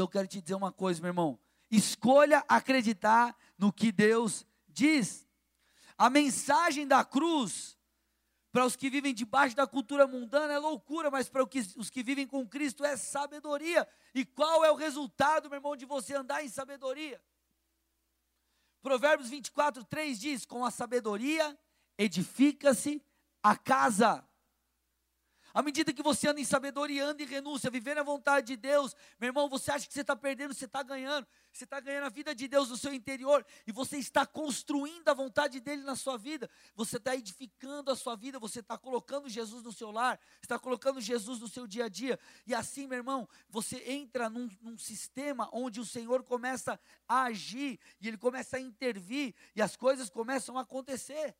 [0.00, 1.38] Então eu quero te dizer uma coisa, meu irmão.
[1.70, 5.28] Escolha acreditar no que Deus diz.
[5.98, 7.76] A mensagem da cruz,
[8.50, 11.42] para os que vivem debaixo da cultura mundana, é loucura, mas para
[11.76, 13.86] os que vivem com Cristo é sabedoria.
[14.14, 17.22] E qual é o resultado, meu irmão, de você andar em sabedoria?
[18.80, 21.58] Provérbios 24, 3 diz: Com a sabedoria
[21.98, 23.04] edifica-se
[23.42, 24.26] a casa.
[25.52, 28.94] À medida que você anda em sabedoria, anda em renúncia, vivendo a vontade de Deus,
[29.18, 31.26] meu irmão, você acha que você está perdendo, você está ganhando.
[31.52, 35.14] Você está ganhando a vida de Deus no seu interior e você está construindo a
[35.14, 36.48] vontade dele na sua vida.
[36.76, 41.00] Você está edificando a sua vida, você está colocando Jesus no seu lar, está colocando
[41.00, 42.18] Jesus no seu dia a dia.
[42.46, 47.80] E assim, meu irmão, você entra num, num sistema onde o Senhor começa a agir
[48.00, 51.34] e ele começa a intervir e as coisas começam a acontecer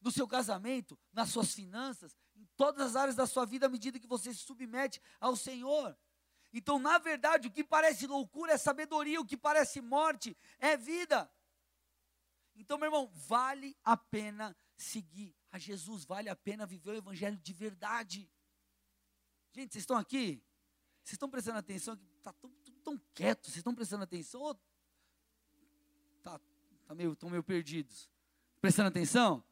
[0.00, 2.16] no seu casamento, nas suas finanças,
[2.56, 5.96] todas as áreas da sua vida, à medida que você se submete ao Senhor.
[6.52, 11.30] Então, na verdade, o que parece loucura é sabedoria, o que parece morte é vida.
[12.54, 17.36] Então, meu irmão, vale a pena seguir a Jesus, vale a pena viver o evangelho
[17.38, 18.30] de verdade.
[19.52, 20.42] Gente, vocês estão aqui?
[21.02, 21.98] Vocês estão prestando atenção?
[22.18, 24.58] Está tudo, tão quieto, vocês estão prestando atenção?
[26.22, 26.40] Tá,
[26.86, 28.10] tá meio, estão meio perdidos.
[28.60, 29.44] Prestando atenção?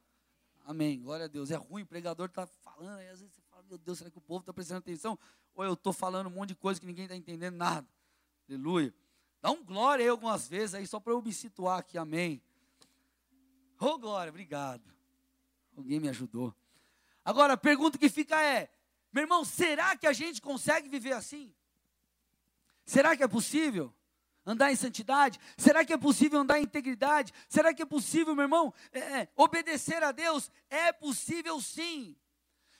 [0.70, 1.00] Amém.
[1.00, 1.50] Glória a Deus.
[1.50, 4.18] É ruim, o pregador está falando, aí às vezes você fala, meu Deus, será que
[4.18, 5.18] o povo está prestando atenção?
[5.52, 7.88] Ou eu estou falando um monte de coisa que ninguém está entendendo nada.
[8.48, 8.94] Aleluia.
[9.42, 11.98] Dá um glória aí algumas vezes aí, só para eu me situar aqui.
[11.98, 12.40] Amém.
[13.80, 14.88] Ô oh, glória, obrigado.
[15.76, 16.54] Alguém me ajudou.
[17.24, 18.70] Agora, a pergunta que fica é:
[19.12, 21.52] meu irmão, será que a gente consegue viver assim?
[22.86, 23.92] Será que é possível?
[24.44, 25.38] Andar em santidade?
[25.56, 27.32] Será que é possível andar em integridade?
[27.48, 30.50] Será que é possível, meu irmão, é, é, obedecer a Deus?
[30.68, 32.16] É possível sim.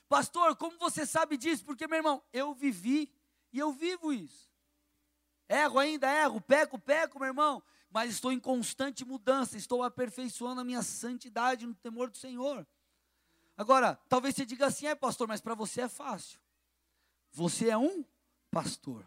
[0.09, 1.65] Pastor, como você sabe disso?
[1.65, 3.13] Porque, meu irmão, eu vivi
[3.53, 4.51] e eu vivo isso.
[5.49, 10.65] Erro ainda, erro, peco, peco, meu irmão, mas estou em constante mudança, estou aperfeiçoando a
[10.65, 12.67] minha santidade no temor do Senhor.
[13.57, 16.41] Agora, talvez você diga assim, é pastor, mas para você é fácil.
[17.33, 18.05] Você é um
[18.51, 19.05] pastor.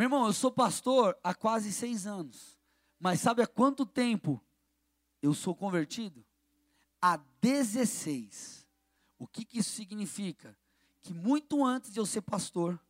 [0.00, 2.58] Meu irmão, eu sou pastor há quase seis anos.
[2.98, 4.42] Mas sabe há quanto tempo
[5.20, 6.24] eu sou convertido?
[7.02, 8.66] Há 16.
[9.18, 10.56] O que, que isso significa?
[11.02, 12.80] Que muito antes de eu ser pastor,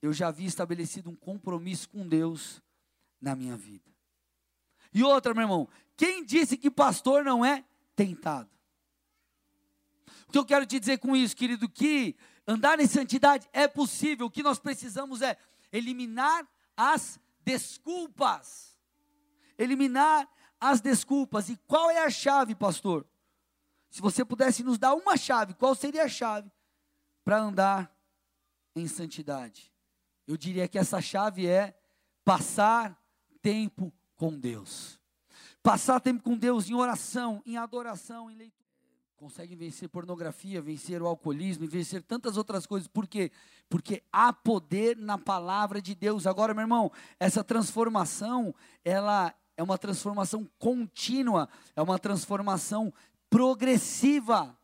[0.00, 2.62] eu já havia estabelecido um compromisso com Deus
[3.20, 3.94] na minha vida.
[4.94, 8.48] E outra, meu irmão, quem disse que pastor não é tentado?
[10.26, 14.24] O que eu quero te dizer com isso, querido, que andar em santidade é possível,
[14.24, 15.36] o que nós precisamos é
[15.76, 18.78] eliminar as desculpas.
[19.58, 20.28] Eliminar
[20.60, 21.48] as desculpas.
[21.48, 23.06] E qual é a chave, pastor?
[23.90, 26.50] Se você pudesse nos dar uma chave, qual seria a chave
[27.24, 27.94] para andar
[28.74, 29.72] em santidade?
[30.26, 31.78] Eu diria que essa chave é
[32.24, 32.98] passar
[33.42, 35.00] tempo com Deus.
[35.62, 38.63] Passar tempo com Deus em oração, em adoração, em leitura
[39.24, 42.86] conseguem vencer pornografia, vencer o alcoolismo, vencer tantas outras coisas.
[42.86, 43.32] Por quê?
[43.70, 46.26] Porque há poder na palavra de Deus.
[46.26, 52.92] Agora, meu irmão, essa transformação, ela é uma transformação contínua, é uma transformação
[53.30, 54.54] progressiva.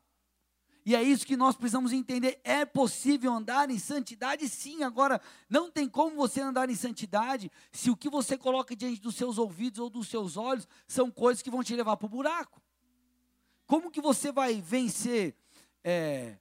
[0.85, 2.39] E é isso que nós precisamos entender.
[2.45, 4.47] É possível andar em santidade?
[4.47, 4.83] Sim.
[4.83, 9.15] Agora, não tem como você andar em santidade se o que você coloca diante dos
[9.15, 12.61] seus ouvidos ou dos seus olhos são coisas que vão te levar para o buraco.
[13.71, 15.33] Como que você vai vencer
[15.85, 16.37] é,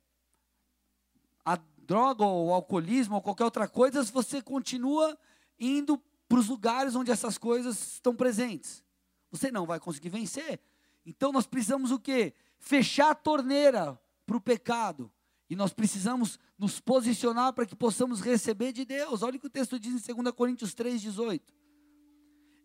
[1.46, 5.15] a droga ou o alcoolismo ou qualquer outra coisa se você continua
[5.60, 8.84] indo para os lugares onde essas coisas estão presentes?
[9.30, 10.60] Você não vai conseguir vencer.
[11.06, 12.34] Então nós precisamos o quê?
[12.58, 15.12] Fechar a torneira para o pecado.
[15.48, 19.22] E nós precisamos nos posicionar para que possamos receber de Deus.
[19.22, 21.44] Olha o que o texto diz em 2 Coríntios 3,18.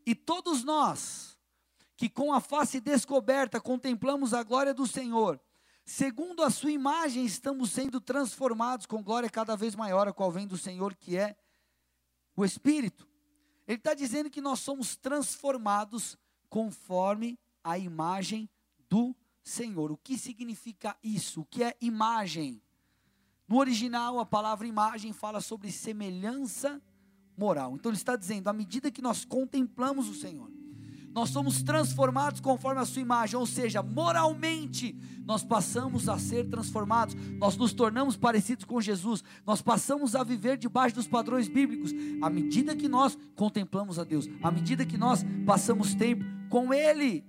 [0.06, 1.33] E todos nós,
[1.96, 5.40] que com a face descoberta contemplamos a glória do Senhor,
[5.84, 10.46] segundo a sua imagem estamos sendo transformados com glória cada vez maior, a qual vem
[10.46, 11.36] do Senhor, que é
[12.36, 13.08] o Espírito.
[13.66, 18.48] Ele está dizendo que nós somos transformados conforme a imagem
[18.88, 19.90] do Senhor.
[19.90, 21.42] O que significa isso?
[21.42, 22.60] O que é imagem?
[23.46, 26.82] No original, a palavra imagem fala sobre semelhança
[27.36, 27.74] moral.
[27.74, 30.50] Então, ele está dizendo, à medida que nós contemplamos o Senhor,
[31.14, 37.14] nós somos transformados conforme a sua imagem, ou seja, moralmente nós passamos a ser transformados,
[37.38, 42.28] nós nos tornamos parecidos com Jesus, nós passamos a viver debaixo dos padrões bíblicos, à
[42.28, 47.24] medida que nós contemplamos a Deus, à medida que nós passamos tempo com Ele.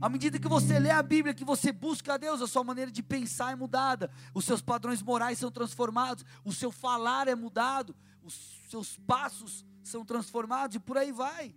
[0.00, 2.90] À medida que você lê a Bíblia, que você busca a Deus, a sua maneira
[2.90, 7.94] de pensar é mudada, os seus padrões morais são transformados, o seu falar é mudado,
[8.24, 8.34] os
[8.68, 11.54] seus passos são transformados e por aí vai.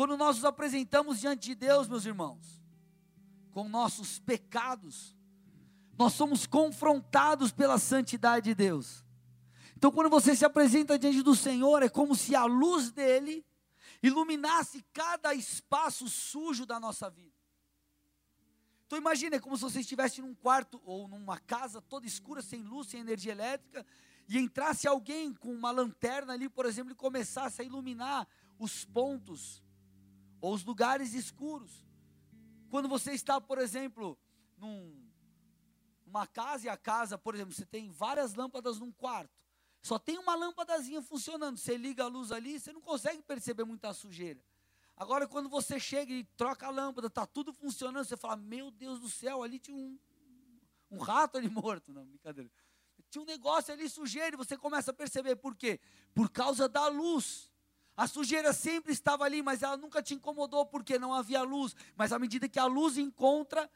[0.00, 2.64] Quando nós nos apresentamos diante de Deus, meus irmãos,
[3.50, 5.14] com nossos pecados,
[5.98, 9.04] nós somos confrontados pela santidade de Deus.
[9.76, 13.44] Então, quando você se apresenta diante do Senhor, é como se a luz dele
[14.02, 17.36] iluminasse cada espaço sujo da nossa vida.
[18.86, 22.62] Então imagine, é como se você estivesse num quarto ou numa casa toda escura, sem
[22.62, 23.84] luz, sem energia elétrica,
[24.26, 28.26] e entrasse alguém com uma lanterna ali, por exemplo, e começasse a iluminar
[28.58, 29.62] os pontos
[30.40, 31.86] ou os lugares escuros.
[32.70, 34.18] Quando você está, por exemplo,
[34.56, 34.94] num,
[36.06, 39.40] numa casa e a casa, por exemplo, você tem várias lâmpadas num quarto.
[39.82, 41.56] Só tem uma lâmpadazinha funcionando.
[41.56, 44.40] Você liga a luz ali, você não consegue perceber muita sujeira.
[44.96, 49.00] Agora, quando você chega e troca a lâmpada, está tudo funcionando, você fala: Meu Deus
[49.00, 49.98] do céu, ali tinha um,
[50.90, 51.92] um rato ali morto.
[51.92, 52.50] Não, brincadeira.
[53.08, 55.36] Tinha um negócio ali sujeira e você começa a perceber.
[55.36, 55.80] Por quê?
[56.14, 57.49] Por causa da luz.
[58.00, 61.76] A sujeira sempre estava ali, mas ela nunca te incomodou porque não havia luz.
[61.94, 63.70] Mas à medida que a luz encontra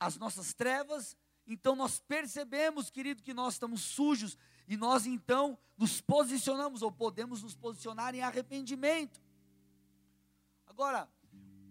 [0.00, 6.00] as nossas trevas, então nós percebemos, querido, que nós estamos sujos e nós então nos
[6.00, 9.22] posicionamos, ou podemos nos posicionar em arrependimento.
[10.66, 11.08] Agora,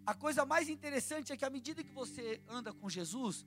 [0.05, 3.45] a coisa mais interessante é que à medida que você anda com Jesus,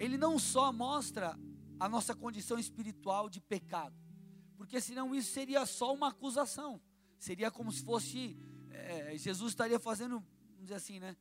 [0.00, 1.38] Ele não só mostra
[1.78, 3.94] a nossa condição espiritual de pecado,
[4.56, 6.82] porque senão isso seria só uma acusação,
[7.22, 8.36] seria como se fosse,
[8.70, 10.18] é, Jesus estaria fazendo,
[10.50, 11.16] vamos dizer assim, né?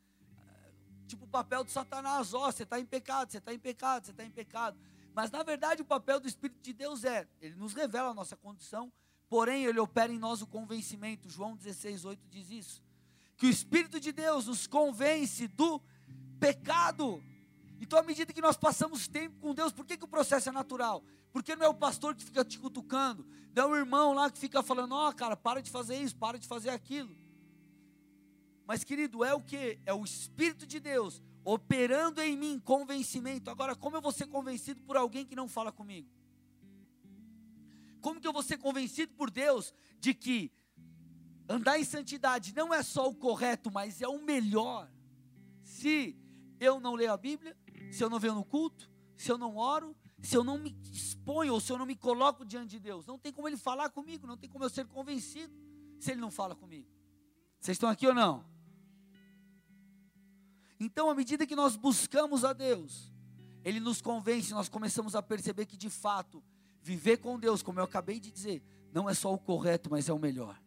[1.06, 4.06] Tipo o papel do Satanás, ó, oh, você está em pecado, você está em pecado,
[4.06, 4.80] você está em pecado.
[5.14, 8.36] Mas na verdade o papel do Espírito de Deus é, ele nos revela a nossa
[8.36, 8.92] condição,
[9.30, 11.30] porém ele opera em nós o convencimento.
[11.30, 12.84] João 16, 8 diz isso.
[13.38, 15.80] Que o Espírito de Deus nos convence do
[16.40, 17.24] pecado.
[17.92, 20.52] Então, à medida que nós passamos tempo com Deus, por que, que o processo é
[20.54, 21.04] natural?
[21.30, 24.40] Porque não é o pastor que fica te cutucando, não é o irmão lá que
[24.40, 27.14] fica falando, ó, oh, cara, para de fazer isso, para de fazer aquilo.
[28.66, 29.78] Mas, querido, é o que?
[29.86, 33.50] É o Espírito de Deus operando em mim convencimento.
[33.50, 36.08] Agora, como eu vou ser convencido por alguém que não fala comigo?
[38.00, 40.50] Como que eu vou ser convencido por Deus de que
[41.50, 44.90] andar em santidade não é só o correto, mas é o melhor?
[45.62, 46.18] Se
[46.62, 47.58] eu não leio a Bíblia,
[47.92, 51.54] se eu não venho no culto, se eu não oro, se eu não me exponho
[51.54, 54.26] ou se eu não me coloco diante de Deus, não tem como ele falar comigo,
[54.26, 55.54] não tem como eu ser convencido
[56.00, 56.88] se ele não fala comigo.
[57.60, 58.44] Vocês estão aqui ou não?
[60.80, 63.14] Então, à medida que nós buscamos a Deus,
[63.64, 66.44] Ele nos convence, nós começamos a perceber que de fato,
[66.82, 70.14] viver com Deus, como eu acabei de dizer, não é só o correto, mas é
[70.14, 70.60] o melhor.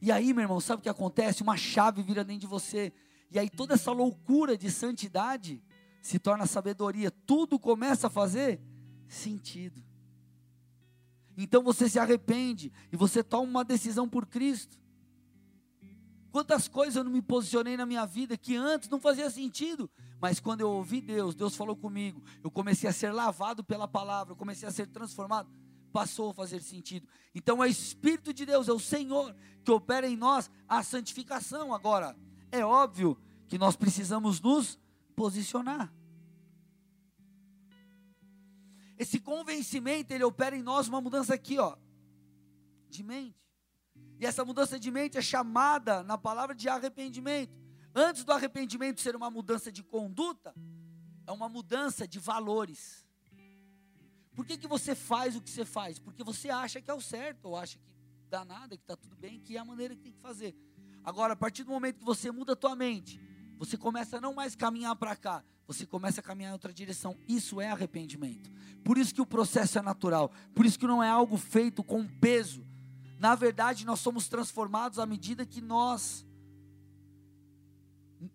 [0.00, 1.42] E aí, meu irmão, sabe o que acontece?
[1.42, 2.92] Uma chave vira dentro de você,
[3.28, 5.60] e aí toda essa loucura de santidade
[6.00, 8.60] se torna sabedoria, tudo começa a fazer
[9.08, 9.82] sentido.
[11.36, 14.78] Então você se arrepende e você toma uma decisão por Cristo.
[16.30, 20.38] Quantas coisas eu não me posicionei na minha vida que antes não fazia sentido, mas
[20.38, 24.36] quando eu ouvi Deus, Deus falou comigo, eu comecei a ser lavado pela palavra, eu
[24.36, 25.50] comecei a ser transformado,
[25.92, 27.08] passou a fazer sentido.
[27.34, 29.34] Então é o Espírito de Deus, é o Senhor
[29.64, 31.74] que opera em nós a santificação.
[31.74, 32.16] Agora,
[32.52, 34.78] é óbvio que nós precisamos nos
[35.20, 35.92] posicionar.
[38.96, 41.76] Esse convencimento, ele opera em nós uma mudança aqui, ó,
[42.88, 43.38] de mente.
[44.18, 47.54] E essa mudança de mente é chamada na palavra de arrependimento.
[47.94, 50.54] Antes do arrependimento ser uma mudança de conduta,
[51.26, 53.06] é uma mudança de valores.
[54.34, 55.98] Por que, que você faz o que você faz?
[55.98, 57.84] Porque você acha que é o certo, ou acha que
[58.30, 60.56] dá nada, que está tudo bem, que é a maneira que tem que fazer.
[61.04, 63.20] Agora, a partir do momento que você muda a tua mente,
[63.60, 67.14] você começa a não mais caminhar para cá, você começa a caminhar em outra direção.
[67.28, 68.50] Isso é arrependimento.
[68.82, 70.32] Por isso que o processo é natural.
[70.54, 72.66] Por isso que não é algo feito com peso.
[73.18, 76.24] Na verdade, nós somos transformados à medida que nós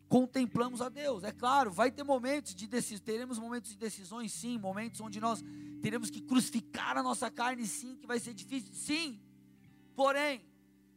[0.08, 1.24] contemplamos a Deus.
[1.24, 5.44] É claro, vai ter momentos de decisão, teremos momentos de decisões, sim, momentos onde nós
[5.82, 9.20] teremos que crucificar a nossa carne, sim, que vai ser difícil, sim.
[9.96, 10.46] Porém,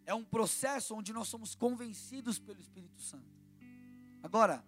[0.05, 3.38] é um processo onde nós somos convencidos pelo Espírito Santo.
[4.22, 4.64] Agora,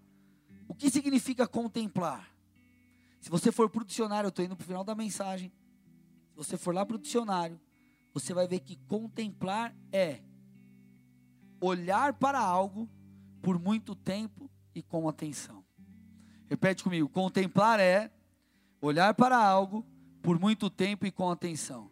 [0.68, 2.30] o que significa contemplar?
[3.20, 5.52] Se você for para o dicionário, eu estou indo para o final da mensagem.
[6.30, 7.60] Se você for lá para o dicionário,
[8.14, 10.20] você vai ver que contemplar é
[11.60, 12.88] olhar para algo
[13.42, 15.64] por muito tempo e com atenção.
[16.48, 18.10] Repete comigo: contemplar é
[18.80, 19.86] olhar para algo
[20.22, 21.90] por muito tempo e com atenção.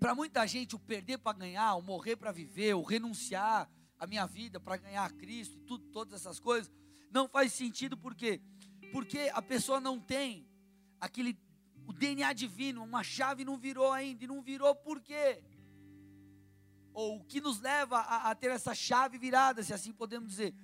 [0.00, 4.26] Para muita gente, o perder para ganhar, o morrer para viver, o renunciar a minha
[4.26, 6.72] vida para ganhar a Cristo e tudo, todas essas coisas,
[7.10, 8.40] não faz sentido por quê?
[8.92, 10.48] Porque a pessoa não tem
[10.98, 11.38] aquele
[11.86, 15.44] o DNA divino, uma chave não virou ainda, e não virou por quê?
[16.94, 20.54] Ou o que nos leva a, a ter essa chave virada, se assim podemos dizer,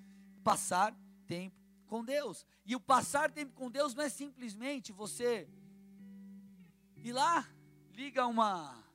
[0.42, 2.46] passar tempo com Deus.
[2.64, 5.46] E o passar tempo com Deus não é simplesmente você
[6.96, 7.46] ir lá,
[7.92, 8.85] liga uma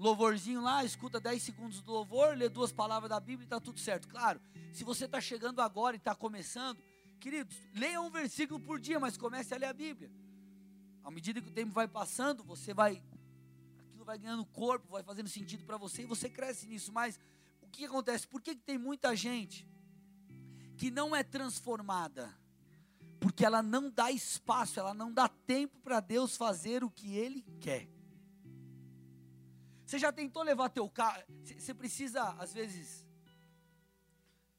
[0.00, 3.78] louvorzinho lá, escuta 10 segundos do louvor, lê duas palavras da Bíblia e está tudo
[3.78, 4.08] certo.
[4.08, 4.40] Claro,
[4.72, 6.82] se você está chegando agora e está começando,
[7.20, 10.10] queridos, leia um versículo por dia, mas comece a ler a Bíblia.
[11.04, 13.02] À medida que o tempo vai passando, você vai,
[13.78, 16.90] aquilo vai ganhando corpo, vai fazendo sentido para você e você cresce nisso.
[16.90, 17.20] Mas
[17.60, 18.26] o que acontece?
[18.26, 19.68] Por que, que tem muita gente
[20.78, 22.34] que não é transformada?
[23.20, 27.42] Porque ela não dá espaço, ela não dá tempo para Deus fazer o que Ele
[27.60, 27.99] quer.
[29.90, 31.20] Você já tentou levar teu carro?
[31.42, 33.04] Você precisa, às vezes,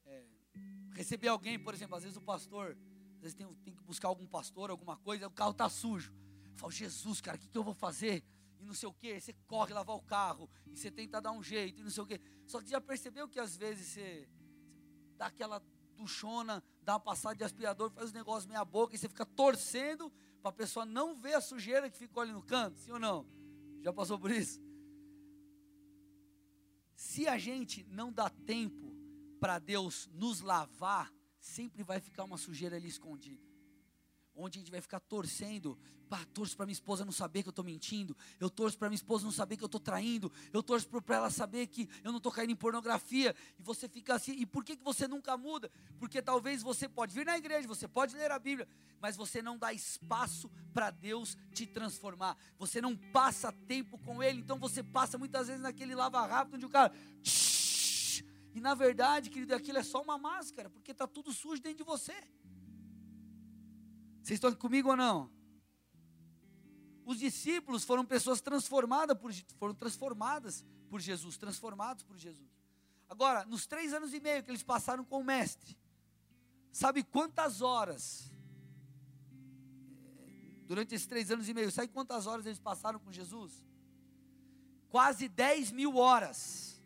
[0.05, 0.25] é,
[0.91, 2.77] receber alguém, por exemplo, às vezes o pastor,
[3.15, 6.13] às vezes tem, tem que buscar algum pastor, alguma coisa, o carro está sujo.
[6.57, 8.25] Fala, Jesus, cara, o que, que eu vou fazer?
[8.59, 11.41] E não sei o que, você corre lavar o carro, e você tenta dar um
[11.41, 12.19] jeito, e não sei o que.
[12.45, 15.63] Só que já percebeu que às vezes você, você dá aquela
[15.95, 20.11] duchona, dá uma passada de aspirador, faz os negócios meia boca, e você fica torcendo
[20.41, 23.25] para a pessoa não ver a sujeira que ficou ali no canto, sim ou não?
[23.81, 24.59] Já passou por isso?
[27.03, 28.95] Se a gente não dá tempo
[29.39, 33.50] para Deus nos lavar, sempre vai ficar uma sujeira ali escondida.
[34.35, 35.77] Onde a gente vai ficar torcendo,
[36.11, 38.97] pá, torço para minha esposa não saber que eu estou mentindo, eu torço para minha
[38.97, 42.17] esposa não saber que eu estou traindo, eu torço para ela saber que eu não
[42.17, 45.71] estou caindo em pornografia, e você fica assim, e por que, que você nunca muda?
[45.97, 48.67] Porque talvez você pode vir na igreja, você pode ler a Bíblia,
[48.99, 54.41] mas você não dá espaço para Deus te transformar, você não passa tempo com Ele,
[54.41, 56.93] então você passa muitas vezes naquele lava rápido onde o cara.
[58.53, 61.89] E na verdade, querido, aquilo é só uma máscara, porque está tudo sujo dentro de
[61.89, 62.13] você.
[64.21, 65.29] Vocês estão comigo ou não?
[67.05, 72.49] Os discípulos foram pessoas transformadas por, foram transformadas por Jesus, transformados por Jesus.
[73.09, 75.77] Agora, nos três anos e meio que eles passaram com o mestre,
[76.71, 78.31] sabe quantas horas?
[80.17, 83.65] Eh, durante esses três anos e meio, sabe quantas horas eles passaram com Jesus?
[84.89, 86.81] Quase 10 mil horas.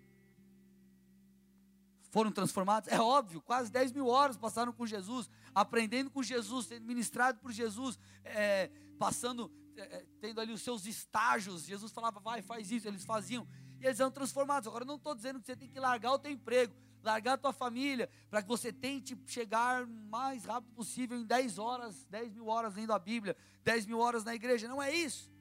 [2.10, 2.90] Foram transformados?
[2.90, 7.51] É óbvio, quase 10 mil horas passaram com Jesus aprendendo com Jesus, sendo ministrado por
[7.53, 11.66] Jesus, é, passando, é, é, tendo ali os seus estágios.
[11.66, 13.47] Jesus falava, vai, faz isso, eles faziam.
[13.80, 14.68] E eles eram transformados.
[14.68, 17.38] Agora, eu não estou dizendo que você tem que largar o teu emprego, largar a
[17.38, 22.47] tua família, para que você tente chegar mais rápido possível em 10 horas, 10 mil
[22.47, 24.68] horas lendo a Bíblia, 10 mil horas na igreja.
[24.68, 25.32] Não é isso.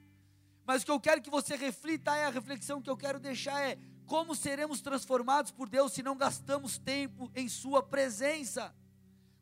[0.65, 3.61] Mas o que eu quero que você reflita é a reflexão que eu quero deixar
[3.61, 8.75] é como seremos transformados por Deus se não gastamos tempo em Sua presença.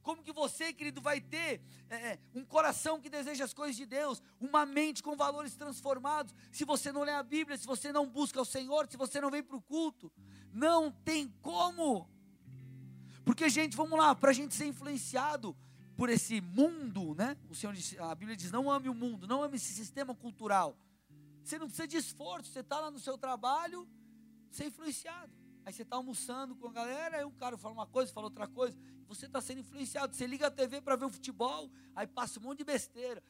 [0.02, 3.86] Como que você, querido, vai ter é, é, um coração que deseja as coisas de
[3.86, 8.08] Deus, uma mente com valores transformados, se você não lê a Bíblia, se você não
[8.08, 10.12] busca o Senhor, se você não vem para o culto?
[10.52, 12.08] Não tem como.
[13.24, 15.56] Porque, gente, vamos lá, para a gente ser influenciado
[15.96, 17.36] por esse mundo, né?
[17.48, 20.76] O Senhor disse, a Bíblia diz: não ame o mundo, não ame esse sistema cultural.
[21.44, 23.88] Você não precisa de esforço, você está lá no seu trabalho,
[24.50, 25.32] ser influenciado.
[25.64, 28.46] Aí você está almoçando com a galera, aí um cara fala uma coisa, fala outra
[28.48, 28.76] coisa.
[29.06, 30.14] Você está sendo influenciado.
[30.14, 33.22] Você liga a TV para ver o futebol, aí passa um monte de besteira.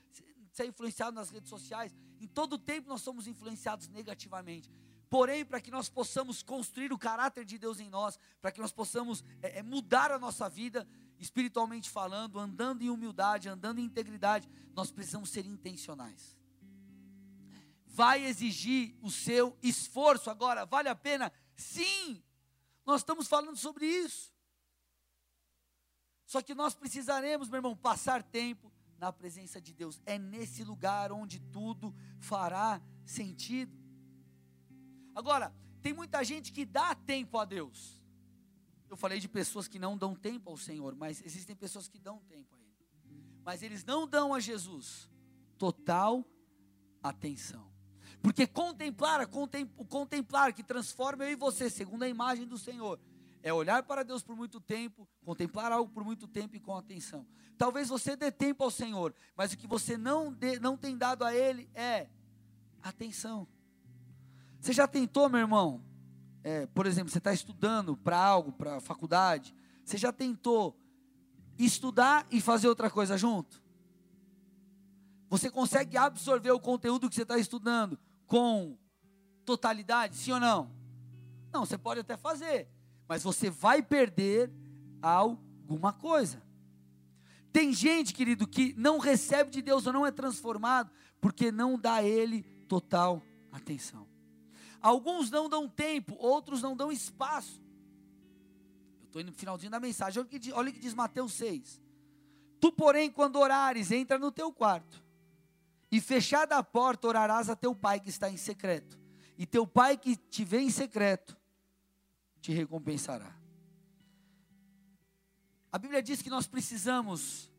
[0.51, 1.95] Você é influenciado nas redes sociais.
[2.21, 4.71] Em todo tempo nós somos influenciados negativamente.
[5.13, 8.73] Porém, para que nós possamos construir o caráter de Deus em nós, para que nós
[8.73, 14.49] possamos é, é, mudar a nossa vida, espiritualmente falando, andando em humildade, andando em integridade,
[14.75, 16.35] nós precisamos ser intencionais.
[17.85, 20.31] Vai exigir o seu esforço.
[20.31, 21.31] Agora, vale a pena?
[21.63, 22.23] Sim,
[22.85, 24.33] nós estamos falando sobre isso.
[26.27, 30.01] Só que nós precisaremos, meu irmão, passar tempo na presença de Deus.
[30.05, 33.77] É nesse lugar onde tudo fará sentido.
[35.15, 38.01] Agora, tem muita gente que dá tempo a Deus.
[38.89, 42.21] Eu falei de pessoas que não dão tempo ao Senhor, mas existem pessoas que dão
[42.21, 42.77] tempo a Ele.
[43.45, 45.09] Mas eles não dão a Jesus
[45.59, 46.25] total
[47.03, 47.72] atenção.
[48.23, 49.29] Porque contemplar,
[49.77, 53.01] o contemplar que transforma eu e você, segundo a imagem do Senhor,
[53.43, 57.27] é olhar para Deus por muito tempo, contemplar algo por muito tempo e com atenção.
[57.59, 61.25] Talvez você dê tempo ao Senhor, mas o que você não, dê, não tem dado
[61.25, 62.07] a Ele é
[62.81, 63.49] atenção.
[64.61, 65.83] Você já tentou, meu irmão?
[66.45, 69.53] É, por exemplo, você está estudando para algo, para faculdade.
[69.85, 70.79] Você já tentou
[71.59, 73.61] estudar e fazer outra coisa junto?
[75.29, 77.99] Você consegue absorver o conteúdo que você está estudando
[78.33, 78.79] com
[79.45, 80.75] totalidade, sim ou não?
[81.53, 82.67] Não, você pode até fazer,
[83.07, 84.51] mas você vai perder
[85.03, 86.43] alguma coisa.
[87.53, 91.97] Tem gente, querido, que não recebe de Deus ou não é transformado porque não dá
[91.97, 93.23] a Ele total
[93.53, 94.09] atenção.
[94.81, 97.63] Alguns não dão tempo, outros não dão espaço.
[99.03, 100.21] Eu estou indo no finalzinho da mensagem.
[100.21, 101.83] Olha o, que, olha o que diz Mateus 6.
[102.59, 105.02] Tu, porém, quando orares, entra no teu quarto,
[105.93, 108.99] e fechada a porta, orarás a teu pai que está em secreto.
[109.37, 111.37] E teu pai que te vê em secreto,
[112.41, 113.37] te recompensará.
[115.71, 117.53] A Bíblia diz que nós precisamos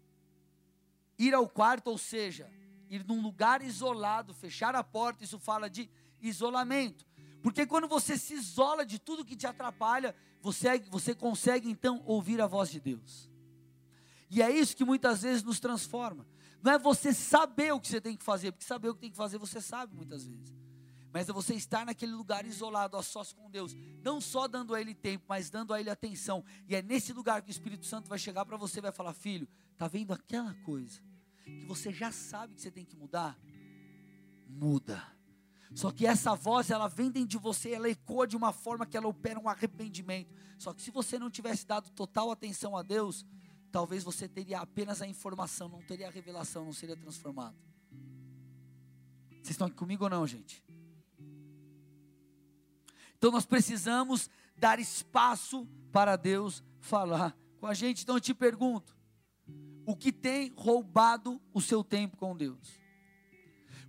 [1.19, 2.49] ir ao quarto, ou seja,
[2.89, 5.87] ir num lugar isolado, fechar a porta, isso fala de
[6.19, 7.05] isolamento.
[7.43, 12.41] Porque quando você se isola de tudo que te atrapalha, você, você consegue então ouvir
[12.41, 13.29] a voz de Deus.
[14.27, 16.25] E é isso que muitas vezes nos transforma.
[16.63, 19.11] Não é você saber o que você tem que fazer, porque saber o que tem
[19.11, 20.63] que fazer você sabe muitas vezes
[21.13, 24.81] mas é você estar naquele lugar isolado, a sós com Deus, não só dando a
[24.81, 26.43] Ele tempo, mas dando a Ele atenção.
[26.67, 29.13] E é nesse lugar que o Espírito Santo vai chegar para você e vai falar:
[29.13, 30.99] Filho, está vendo aquela coisa
[31.43, 33.39] que você já sabe que você tem que mudar?
[34.47, 35.03] Muda.
[35.75, 38.97] Só que essa voz, ela vem dentro de você, ela ecoa de uma forma que
[38.97, 40.33] ela opera um arrependimento.
[40.57, 43.23] Só que se você não tivesse dado total atenção a Deus,
[43.73, 47.57] talvez você teria apenas a informação, não teria a revelação, não seria transformado.
[49.31, 50.63] Vocês estão aqui comigo ou não, gente?
[53.17, 58.03] Então nós precisamos dar espaço para Deus falar com a gente.
[58.03, 58.95] Então eu te pergunto:
[59.87, 62.79] o que tem roubado o seu tempo com Deus?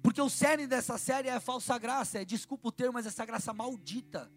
[0.02, 3.24] Porque o cerne dessa série é a falsa graça, é, desculpa o termo, mas essa
[3.26, 4.32] graça maldita,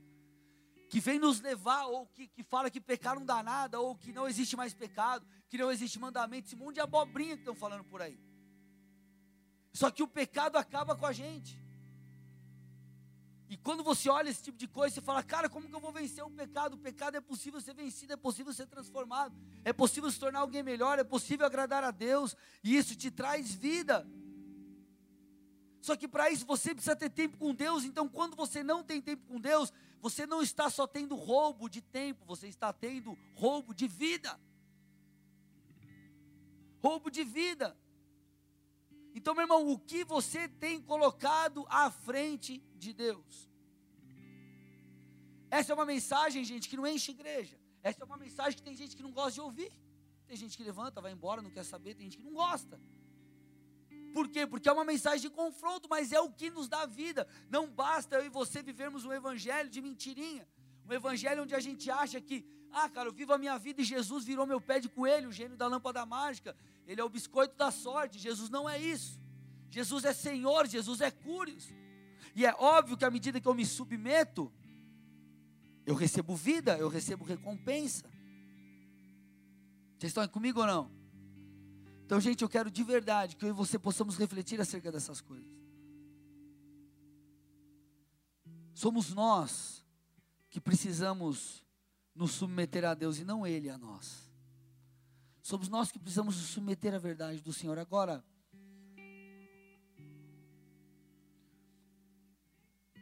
[0.90, 4.14] que vem nos levar, ou que, que fala que pecar não dá nada, ou que
[4.14, 7.84] não existe mais pecado, que não existe mandamento, esse mundo de abobrinha que estão falando
[7.84, 8.20] por aí.
[9.74, 11.60] Só que o pecado acaba com a gente.
[13.50, 15.92] E quando você olha esse tipo de coisa, você fala, cara, como que eu vou
[15.92, 16.74] vencer o pecado?
[16.74, 19.34] O pecado é possível ser vencido, é possível ser transformado,
[19.64, 23.54] é possível se tornar alguém melhor, é possível agradar a Deus, e isso te traz
[23.54, 24.06] vida.
[25.82, 29.02] Só que para isso você precisa ter tempo com Deus, então quando você não tem
[29.02, 29.72] tempo com Deus,
[30.02, 34.40] você não está só tendo roubo de tempo, você está tendo roubo de vida.
[36.82, 37.76] Roubo de vida.
[39.14, 43.50] Então, meu irmão, o que você tem colocado à frente de Deus?
[45.50, 47.58] Essa é uma mensagem, gente, que não enche igreja.
[47.82, 49.72] Essa é uma mensagem que tem gente que não gosta de ouvir.
[50.28, 52.80] Tem gente que levanta, vai embora, não quer saber, tem gente que não gosta.
[54.18, 54.48] Por quê?
[54.48, 57.28] Porque é uma mensagem de confronto, mas é o que nos dá vida.
[57.52, 60.48] Não basta eu e você vivermos um evangelho de mentirinha.
[60.90, 63.86] Um evangelho onde a gente acha que, ah, cara, eu vivo a minha vida e
[63.86, 66.58] Jesus virou meu pé de coelho, o gênio da lâmpada mágica.
[66.88, 68.18] Ele é o biscoito da sorte.
[68.18, 69.22] Jesus não é isso.
[69.70, 71.72] Jesus é Senhor, Jesus é Cúrios.
[72.36, 74.52] E é óbvio que à medida que eu me submeto,
[75.86, 78.10] eu recebo vida, eu recebo recompensa.
[80.00, 80.97] Vocês estão comigo ou não?
[82.08, 85.52] Então, gente, eu quero de verdade que eu e você possamos refletir acerca dessas coisas.
[88.74, 89.86] Somos nós
[90.50, 91.66] que precisamos
[92.16, 94.32] nos submeter a Deus e não Ele a nós.
[95.42, 97.78] Somos nós que precisamos nos submeter à verdade do Senhor.
[97.78, 98.24] Agora,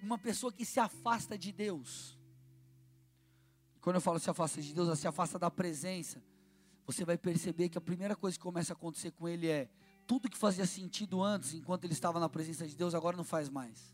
[0.02, 2.18] uma pessoa que se afasta de Deus,
[3.82, 6.24] quando eu falo se afasta de Deus, ela se afasta da presença,
[6.86, 9.70] você vai perceber que a primeira coisa que começa a acontecer com ele é
[10.06, 13.50] tudo que fazia sentido antes, enquanto ele estava na presença de Deus, agora não faz
[13.50, 13.94] mais.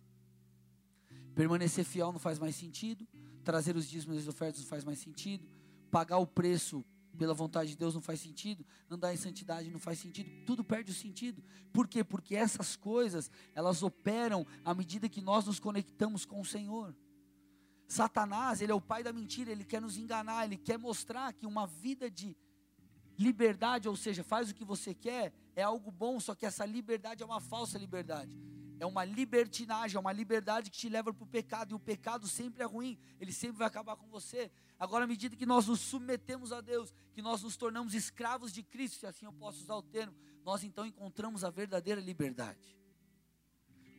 [1.33, 3.07] Permanecer fiel não faz mais sentido,
[3.43, 5.47] trazer os dízimos e as ofertas não faz mais sentido,
[5.89, 6.83] pagar o preço
[7.17, 10.91] pela vontade de Deus não faz sentido, andar em santidade não faz sentido, tudo perde
[10.91, 11.43] o sentido.
[11.71, 12.03] Por quê?
[12.03, 16.95] Porque essas coisas, elas operam à medida que nós nos conectamos com o Senhor.
[17.87, 21.45] Satanás, ele é o pai da mentira, ele quer nos enganar, ele quer mostrar que
[21.45, 22.35] uma vida de
[23.17, 27.23] liberdade, ou seja, faz o que você quer, é algo bom, só que essa liberdade
[27.23, 28.35] é uma falsa liberdade
[28.81, 32.27] é uma libertinagem, é uma liberdade que te leva para o pecado, e o pecado
[32.27, 34.51] sempre é ruim, ele sempre vai acabar com você.
[34.79, 38.63] Agora, à medida que nós nos submetemos a Deus, que nós nos tornamos escravos de
[38.63, 42.75] Cristo, se assim eu posso usar o termo, nós então encontramos a verdadeira liberdade.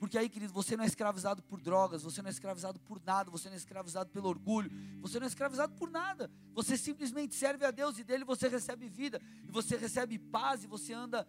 [0.02, 3.30] Porque aí, querido, você não é escravizado por drogas, você não é escravizado por nada,
[3.30, 4.68] você não é escravizado pelo orgulho,
[5.00, 6.28] você não é escravizado por nada.
[6.54, 10.66] Você simplesmente serve a Deus e dele você recebe vida, e você recebe paz, e
[10.66, 11.24] você anda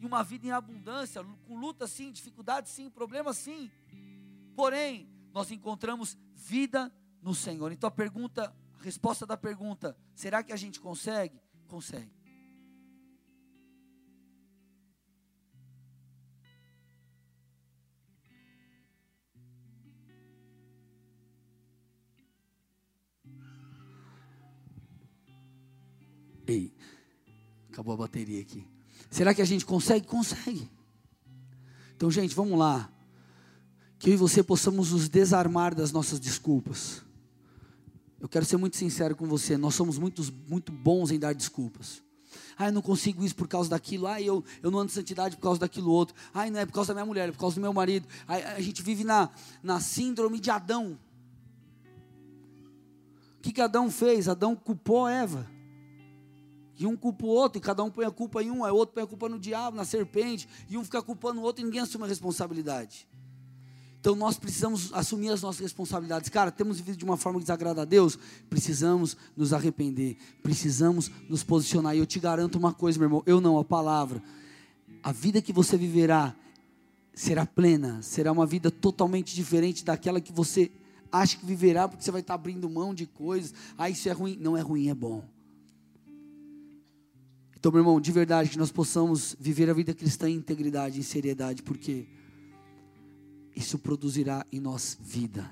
[0.00, 3.70] e uma vida em abundância, com luta sim, dificuldade sim, problema sim.
[4.56, 6.90] Porém, nós encontramos vida
[7.20, 7.70] no Senhor.
[7.72, 11.38] Então a pergunta, a resposta da pergunta, será que a gente consegue?
[11.68, 12.19] Consegue.
[26.50, 26.72] Ei,
[27.70, 28.66] acabou a bateria aqui.
[29.08, 30.04] Será que a gente consegue?
[30.04, 30.68] Consegue.
[31.94, 32.90] Então, gente, vamos lá.
[34.00, 37.02] Que eu e você possamos nos desarmar das nossas desculpas.
[38.18, 39.56] Eu quero ser muito sincero com você.
[39.56, 42.02] Nós somos muito, muito bons em dar desculpas.
[42.58, 44.08] Ah, eu não consigo isso por causa daquilo.
[44.08, 46.16] Ah, eu, eu não ando santidade por causa daquilo outro.
[46.34, 48.08] Ah, não é por causa da minha mulher, é por causa do meu marido.
[48.26, 49.30] Ah, a gente vive na,
[49.62, 50.98] na síndrome de Adão.
[53.38, 54.28] O que, que Adão fez?
[54.28, 55.59] Adão culpou Eva.
[56.80, 58.74] E um culpa o outro, e cada um põe a culpa em um, aí o
[58.74, 61.64] outro põe a culpa no diabo, na serpente, e um fica culpando o outro e
[61.66, 63.06] ninguém assume a responsabilidade.
[64.00, 66.30] Então nós precisamos assumir as nossas responsabilidades.
[66.30, 68.18] Cara, temos vivido de uma forma que desagrada a Deus,
[68.48, 71.94] precisamos nos arrepender, precisamos nos posicionar.
[71.94, 74.22] E eu te garanto uma coisa, meu irmão, eu não, a palavra.
[75.02, 76.34] A vida que você viverá
[77.12, 80.72] será plena, será uma vida totalmente diferente daquela que você
[81.12, 83.52] acha que viverá, porque você vai estar abrindo mão de coisas.
[83.76, 84.38] Ah, isso é ruim.
[84.40, 85.22] Não é ruim, é bom.
[87.60, 91.02] Então, meu irmão, de verdade, que nós possamos viver a vida cristã em integridade, em
[91.02, 92.06] seriedade, porque
[93.54, 95.50] isso produzirá em nós vida,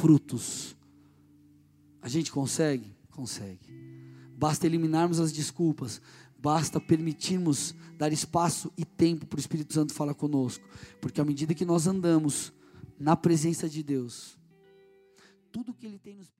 [0.00, 0.74] frutos.
[2.00, 2.96] A gente consegue?
[3.10, 3.68] Consegue.
[4.34, 6.00] Basta eliminarmos as desculpas,
[6.38, 10.66] basta permitirmos dar espaço e tempo para o Espírito Santo falar conosco,
[11.02, 12.50] porque à medida que nós andamos
[12.98, 14.38] na presença de Deus,
[15.52, 16.30] tudo que Ele tem nos